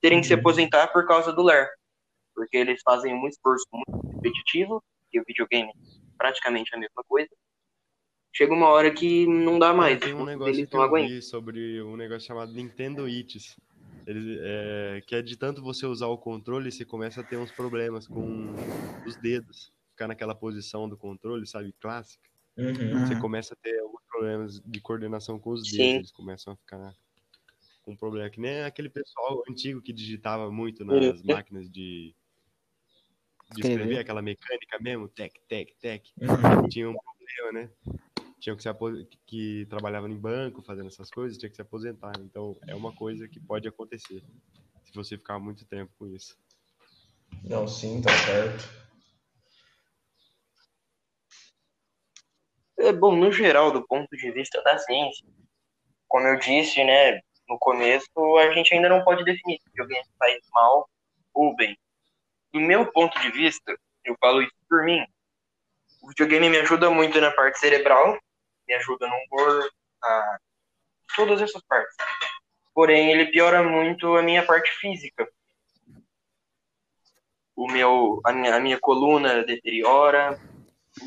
terem 0.00 0.20
que 0.20 0.26
se 0.26 0.34
uhum. 0.34 0.40
aposentar 0.40 0.88
por 0.88 1.06
causa 1.06 1.32
do 1.32 1.42
LER 1.42 1.68
porque 2.38 2.56
eles 2.56 2.80
fazem 2.84 3.12
um 3.12 3.26
esforço 3.26 3.66
muito 3.72 4.06
repetitivo, 4.14 4.80
e 5.12 5.18
o 5.18 5.24
videogame 5.26 5.70
é 5.70 6.16
praticamente 6.16 6.72
a 6.72 6.78
mesma 6.78 7.02
coisa. 7.08 7.28
Chega 8.32 8.54
uma 8.54 8.68
hora 8.68 8.92
que 8.92 9.26
não 9.26 9.58
dá 9.58 9.74
mais. 9.74 9.98
Tem 9.98 10.14
um 10.14 10.24
negócio 10.24 10.54
eles 10.54 10.70
que 10.70 11.08
vi 11.08 11.22
sobre 11.22 11.82
um 11.82 11.96
negócio 11.96 12.28
chamado 12.28 12.52
Nintendo 12.52 13.08
Eats. 13.08 13.56
Ele, 14.06 14.38
é, 14.40 15.02
que 15.04 15.16
é 15.16 15.20
de 15.22 15.36
tanto 15.36 15.60
você 15.60 15.84
usar 15.84 16.06
o 16.06 16.16
controle, 16.16 16.70
você 16.70 16.84
começa 16.84 17.20
a 17.20 17.24
ter 17.24 17.36
uns 17.36 17.50
problemas 17.50 18.06
com 18.06 18.54
os 19.04 19.16
dedos. 19.16 19.72
Ficar 19.90 20.06
naquela 20.06 20.34
posição 20.34 20.88
do 20.88 20.96
controle, 20.96 21.44
sabe, 21.44 21.74
clássica. 21.80 22.30
Uhum. 22.58 23.06
Você 23.06 23.18
começa 23.20 23.54
a 23.54 23.56
ter 23.56 23.78
alguns 23.78 24.02
problemas 24.10 24.60
de 24.60 24.80
coordenação 24.80 25.38
com 25.38 25.50
os 25.50 25.62
dedos. 25.62 25.76
Sim. 25.76 25.96
Eles 25.96 26.10
começam 26.10 26.52
a 26.52 26.56
ficar 26.56 26.94
com 27.82 27.96
problema. 27.96 28.28
Que 28.28 28.40
nem 28.40 28.62
aquele 28.62 28.90
pessoal 28.90 29.42
antigo 29.48 29.80
que 29.80 29.92
digitava 29.92 30.50
muito 30.50 30.84
nas 30.84 31.22
máquinas 31.22 31.70
de 31.70 32.14
de 33.54 33.62
escrever 33.62 33.98
aquela 33.98 34.20
mecânica 34.20 34.78
mesmo, 34.78 35.08
tec, 35.08 35.32
tec, 35.48 35.74
tec, 35.80 36.04
uhum. 36.20 36.68
tinha 36.68 36.90
um 36.90 36.94
problema, 36.94 37.52
né? 37.62 37.70
Tinha 38.38 38.54
que 38.54 38.62
se 38.62 38.68
que 39.26 39.66
trabalhava 39.70 40.08
em 40.08 40.16
banco 40.16 40.62
fazendo 40.62 40.88
essas 40.88 41.10
coisas, 41.10 41.38
tinha 41.38 41.48
que 41.48 41.56
se 41.56 41.62
aposentar. 41.62 42.12
Então 42.20 42.56
é 42.66 42.74
uma 42.74 42.92
coisa 42.92 43.26
que 43.26 43.40
pode 43.40 43.66
acontecer 43.66 44.22
se 44.84 44.92
você 44.94 45.16
ficar 45.16 45.38
muito 45.38 45.64
tempo 45.64 45.90
com 45.98 46.06
isso. 46.06 46.36
Não, 47.42 47.66
sim, 47.66 48.00
tá 48.02 48.10
certo. 48.18 48.87
Bom, 52.98 53.14
no 53.14 53.32
geral, 53.32 53.70
do 53.70 53.86
ponto 53.86 54.16
de 54.16 54.30
vista 54.30 54.62
da 54.62 54.78
ciência, 54.78 55.26
como 56.06 56.26
eu 56.26 56.38
disse, 56.38 56.82
né, 56.84 57.20
no 57.48 57.58
começo, 57.58 58.08
a 58.38 58.52
gente 58.52 58.74
ainda 58.74 58.88
não 58.88 59.04
pode 59.04 59.24
definir 59.24 59.58
se 59.60 59.80
alguém 59.80 60.02
faz 60.18 60.38
mal 60.52 60.88
ou 61.32 61.54
bem 61.56 61.76
do 62.52 62.60
meu 62.60 62.90
ponto 62.90 63.18
de 63.20 63.30
vista, 63.30 63.76
eu 64.04 64.16
falo 64.20 64.42
isso 64.42 64.54
por 64.68 64.84
mim, 64.84 65.04
o 66.02 66.08
videogame 66.08 66.48
me 66.48 66.58
ajuda 66.58 66.90
muito 66.90 67.20
na 67.20 67.30
parte 67.30 67.58
cerebral, 67.58 68.18
me 68.66 68.74
ajuda 68.74 69.06
no 69.06 69.14
humor, 69.14 69.70
a 70.02 70.38
todas 71.16 71.40
essas 71.40 71.62
partes. 71.62 71.96
Porém, 72.74 73.10
ele 73.10 73.30
piora 73.30 73.62
muito 73.62 74.16
a 74.16 74.22
minha 74.22 74.44
parte 74.44 74.70
física. 74.78 75.28
O 77.56 77.66
meu, 77.66 78.20
a 78.24 78.32
minha, 78.32 78.54
a 78.54 78.60
minha 78.60 78.78
coluna 78.78 79.42
deteriora, 79.42 80.40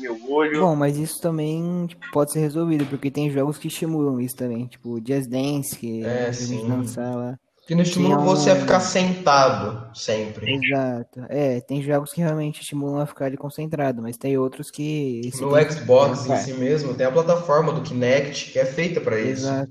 meu 0.00 0.18
olho. 0.30 0.60
Bom, 0.60 0.74
mas 0.76 0.96
isso 0.96 1.20
também 1.20 1.86
tipo, 1.86 2.02
pode 2.12 2.32
ser 2.32 2.40
resolvido, 2.40 2.86
porque 2.86 3.10
tem 3.10 3.30
jogos 3.30 3.58
que 3.58 3.68
estimulam 3.68 4.20
isso 4.20 4.36
também, 4.36 4.66
tipo 4.66 4.96
Just 5.06 5.28
Dance, 5.28 5.76
que 5.76 6.04
É, 6.04 6.26
a 6.28 6.32
gente 6.32 6.66
dançar 6.66 7.14
lá. 7.16 7.38
Que 7.66 7.76
não 7.76 7.82
estimula 7.82 8.16
Tinha 8.16 8.26
você 8.26 8.50
a 8.50 8.54
um- 8.54 8.60
ficar 8.60 8.80
sentado 8.80 9.96
sempre. 9.96 10.52
Exato. 10.54 11.20
É, 11.28 11.60
tem 11.60 11.80
jogos 11.80 12.12
que 12.12 12.20
realmente 12.20 12.60
estimulam 12.60 13.00
a 13.00 13.06
ficar 13.06 13.26
ali 13.26 13.36
concentrado, 13.36 14.02
mas 14.02 14.16
tem 14.16 14.36
outros 14.36 14.70
que. 14.70 15.30
você 15.32 15.44
No 15.44 15.52
tem 15.54 15.70
Xbox 15.70 16.26
em 16.28 16.36
si 16.38 16.52
mesmo, 16.54 16.94
tem 16.94 17.06
a 17.06 17.12
plataforma 17.12 17.72
do 17.72 17.82
Kinect 17.82 18.50
que 18.52 18.58
é 18.58 18.64
feita 18.64 19.00
pra 19.00 19.18
isso. 19.20 19.44
Exato. 19.46 19.70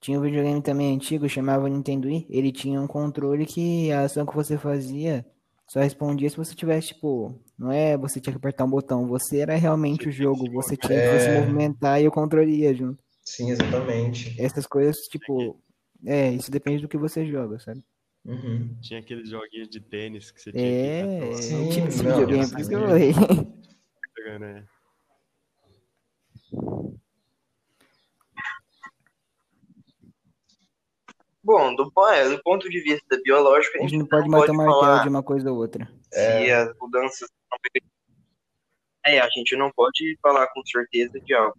Tinha 0.00 0.18
um 0.18 0.22
videogame 0.22 0.60
também 0.60 0.94
antigo, 0.94 1.26
chamava 1.26 1.66
Nintendo 1.66 2.08
Wii. 2.08 2.26
Ele 2.28 2.52
tinha 2.52 2.78
um 2.78 2.86
controle 2.86 3.46
que 3.46 3.90
a 3.90 4.02
ação 4.02 4.26
que 4.26 4.34
você 4.34 4.58
fazia 4.58 5.24
só 5.66 5.80
respondia 5.80 6.28
se 6.28 6.36
você 6.36 6.54
tivesse, 6.54 6.88
tipo, 6.88 7.34
não 7.58 7.70
é 7.70 7.96
você 7.96 8.20
tinha 8.20 8.32
que 8.32 8.38
apertar 8.38 8.64
um 8.64 8.70
botão, 8.70 9.06
você 9.06 9.38
era 9.38 9.54
realmente 9.54 10.08
o 10.08 10.12
jogo, 10.12 10.50
você 10.52 10.76
tinha 10.76 11.00
que 11.00 11.18
se 11.18 11.28
É. 11.28 11.34
movimentar 11.34 12.00
e 12.00 12.08
o 12.08 12.12
controle 12.12 12.54
ia 12.54 12.74
junto. 12.74 13.02
Sim, 13.22 13.50
exatamente. 13.50 14.34
Essas 14.40 14.66
coisas, 14.66 14.96
tipo, 15.08 15.60
é, 16.04 16.30
isso 16.30 16.50
depende 16.50 16.82
do 16.82 16.88
que 16.88 16.98
você 16.98 17.26
joga, 17.26 17.58
sabe? 17.58 17.82
Uhum. 18.24 18.76
Tinha 18.80 19.00
aqueles 19.00 19.28
joguinhos 19.28 19.68
de 19.68 19.80
tênis 19.80 20.30
que 20.30 20.40
você 20.40 20.50
tinha 20.50 20.64
É, 20.64 21.18
que 21.18 21.34
Sim, 21.36 21.68
tive 21.68 21.88
esse 21.88 22.02
não, 22.02 22.10
videogame, 22.10 22.50
por 22.50 22.60
isso 22.60 22.68
que 22.68 22.74
eu 22.74 22.80
falei. 22.80 23.12
né? 24.38 24.64
Bom, 31.42 31.74
do, 31.74 31.92
é, 32.10 32.30
do 32.30 32.42
ponto 32.42 32.70
de 32.70 32.80
vista 32.80 33.20
biológico, 33.22 33.76
A 33.76 33.82
gente 33.82 33.98
não 33.98 34.06
pode 34.06 34.30
bater 34.30 34.50
o 34.50 34.54
martelo 34.54 35.02
de 35.02 35.08
uma 35.10 35.22
coisa 35.22 35.52
ou 35.52 35.58
outra. 35.58 35.86
se 36.10 36.50
as 36.50 36.74
mudanças 36.80 37.28
É, 39.06 39.20
a 39.20 39.28
gente 39.30 39.56
não 39.56 39.70
pode 39.70 40.16
falar 40.22 40.46
com 40.48 40.64
certeza 40.64 41.20
de 41.20 41.34
algo. 41.34 41.58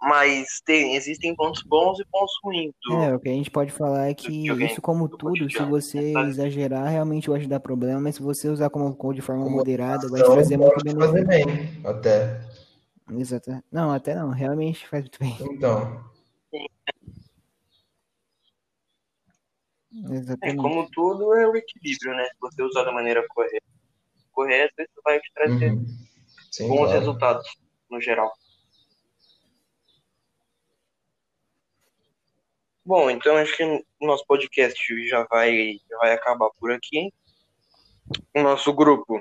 Mas 0.00 0.60
tem, 0.64 0.94
existem 0.94 1.34
pontos 1.34 1.62
bons 1.62 1.98
e 2.00 2.04
pontos 2.10 2.34
ruins. 2.44 2.72
Do, 2.84 3.02
É, 3.02 3.14
o 3.14 3.20
que 3.20 3.28
a 3.28 3.32
gente 3.32 3.50
pode 3.50 3.72
falar 3.72 4.10
é 4.10 4.14
que 4.14 4.46
isso, 4.64 4.82
como 4.82 5.08
do 5.08 5.16
tudo, 5.16 5.50
se 5.50 5.62
você 5.64 5.98
exagerar, 6.28 6.88
realmente 6.88 7.30
vai 7.30 7.40
te 7.40 7.48
dar 7.48 7.60
problema, 7.60 8.00
mas 8.00 8.16
se 8.16 8.22
você 8.22 8.48
usar 8.48 8.68
como, 8.68 8.94
de 9.14 9.22
forma 9.22 9.44
Como 9.44 9.56
moderada, 9.56 10.08
vai 10.08 10.20
te 10.20 10.24
Então, 10.24 10.34
trazer 10.34 10.56
muito 10.58 10.72
pode 10.74 10.84
benefício. 10.84 11.24
fazer 11.24 11.26
bem, 11.26 11.82
até. 11.84 12.46
Exato. 13.10 13.62
Não, 13.72 13.90
até 13.92 14.14
não, 14.14 14.30
realmente 14.30 14.86
faz 14.86 15.04
muito 15.04 15.18
bem. 15.18 15.36
Então, 15.40 16.04
É, 16.52 16.66
Exatamente. 20.10 20.58
como 20.58 20.88
tudo, 20.90 21.34
é 21.34 21.48
o 21.48 21.56
equilíbrio, 21.56 22.14
né? 22.14 22.24
Se 22.24 22.36
você 22.40 22.62
usar 22.62 22.84
da 22.84 22.92
maneira 22.92 23.26
correta, 23.28 23.64
correta 24.36 24.82
isso 24.82 25.00
vai 25.02 25.18
te 25.18 25.32
trazer 25.32 25.72
uhum. 25.72 25.86
Sim, 26.52 26.68
bons 26.68 26.84
claro. 26.84 26.98
resultados, 26.98 27.46
no 27.90 28.00
geral. 28.00 28.30
Bom, 32.84 33.10
então 33.10 33.36
acho 33.36 33.56
que 33.56 33.64
o 33.64 34.06
nosso 34.06 34.24
podcast 34.26 35.08
já 35.08 35.24
vai, 35.24 35.78
já 35.90 35.98
vai 35.98 36.12
acabar 36.12 36.50
por 36.60 36.70
aqui. 36.70 37.12
O 38.34 38.42
nosso 38.42 38.72
grupo 38.72 39.20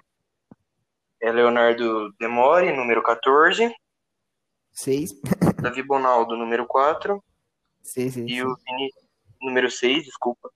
é 1.19 1.31
Leonardo 1.31 2.13
Demore, 2.19 2.71
número 2.71 3.01
14, 3.01 3.73
Seis. 4.71 5.13
Davi 5.61 5.81
Bonaldo, 5.81 6.35
número 6.35 6.67
4, 6.67 7.23
Seis, 7.81 8.13
seis. 8.13 8.29
e 8.29 8.43
o 8.43 8.53
Vini, 8.55 8.89
número 9.41 9.71
6, 9.71 10.03
desculpa. 10.03 10.51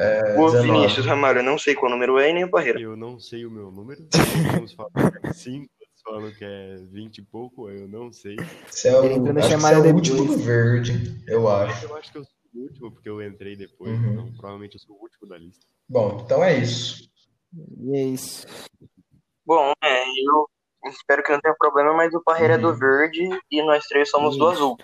É, 0.00 0.34
o 0.38 0.50
19. 0.50 0.62
Vinícius 0.62 1.04
Ramalho, 1.06 1.40
eu 1.40 1.42
não 1.44 1.58
sei 1.58 1.74
qual 1.74 1.90
número 1.90 2.18
é 2.18 2.30
e 2.30 2.32
nem 2.32 2.44
o 2.44 2.50
Barreira. 2.50 2.80
Eu 2.80 2.96
não 2.96 3.20
sei 3.20 3.44
o 3.44 3.50
meu 3.50 3.70
número. 3.70 4.00
Uns 4.62 4.72
falam 4.72 4.90
5, 5.32 5.68
outros 5.78 6.02
falam 6.02 6.32
que 6.32 6.44
é 6.44 6.76
20 6.90 7.18
e 7.18 7.22
pouco, 7.22 7.68
eu 7.68 7.86
não 7.86 8.10
sei. 8.12 8.36
Você 8.70 8.88
é 8.88 8.92
o, 8.92 8.98
acho 9.38 9.58
que 9.58 9.74
é 9.74 9.78
o 9.78 9.94
último 9.94 10.24
do 10.24 10.38
verde, 10.38 11.22
eu 11.28 11.46
acho. 11.48 11.84
Eu 11.84 11.96
acho 11.96 12.10
que 12.12 12.18
eu 12.18 12.24
sou 12.24 12.32
o 12.54 12.58
último, 12.62 12.90
porque 12.92 13.08
eu 13.10 13.22
entrei 13.22 13.56
depois, 13.56 13.92
Uhum. 13.92 14.12
então 14.12 14.32
provavelmente 14.32 14.74
eu 14.76 14.80
sou 14.80 14.96
o 14.96 15.02
último 15.02 15.28
da 15.28 15.36
lista. 15.36 15.66
Bom, 15.88 16.22
então 16.24 16.42
é 16.42 16.56
isso. 16.58 17.08
E 17.78 17.96
é 17.98 18.02
isso. 18.04 18.46
Bom, 19.44 19.72
é, 19.82 20.02
eu 20.04 20.46
espero 20.88 21.22
que 21.22 21.30
não 21.32 21.40
tenha 21.40 21.54
problema, 21.58 21.92
mas 21.92 22.14
o 22.14 22.22
Parreira 22.22 22.54
é 22.54 22.58
do 22.58 22.68
Uhum. 22.68 22.78
verde 22.78 23.28
e 23.50 23.62
nós 23.62 23.84
três 23.86 24.08
somos 24.08 24.36
do 24.38 24.44
Isso. 24.44 24.52
azul. 24.54 24.78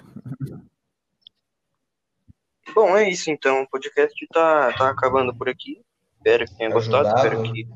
Bom, 2.76 2.94
é 2.94 3.08
isso 3.08 3.30
então. 3.30 3.62
O 3.62 3.68
podcast 3.70 4.14
tá, 4.30 4.70
tá 4.74 4.90
acabando 4.90 5.34
por 5.34 5.48
aqui. 5.48 5.80
Espero 6.18 6.44
que 6.44 6.54
tenha 6.58 6.70
gostado, 6.70 7.08
Ajudado. 7.08 7.26
espero 7.26 7.52
que 7.54 7.66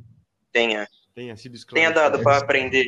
tenha, 0.53 0.87
Tenha 1.15 1.35
sido 1.39 1.59
tenha 1.73 1.91
dado 1.91 2.23
para 2.23 2.37
aprender. 2.37 2.87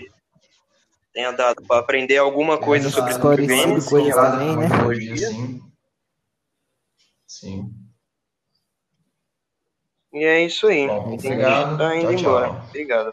Tenha 1.14 1.30
dado 1.32 1.62
para 1.62 1.80
aprender 1.80 2.18
alguma 2.18 2.58
coisa 2.58 2.90
sobre 2.90 3.14
videogames, 3.14 3.88
coisas 3.88 4.14
também, 4.14 4.56
né? 4.58 4.68
tecnologia. 4.68 5.16
Sim. 5.16 5.60
Sim. 7.26 7.74
E 10.12 10.22
é 10.22 10.44
isso 10.44 10.66
aí. 10.66 10.86
Bom, 10.86 11.14
obrigado. 11.14 11.78
tá 11.78 11.96
indo 11.96 12.08
Tchau, 12.08 12.16
tchau. 12.16 12.44
embora. 12.44 12.64
Obrigado. 12.68 13.12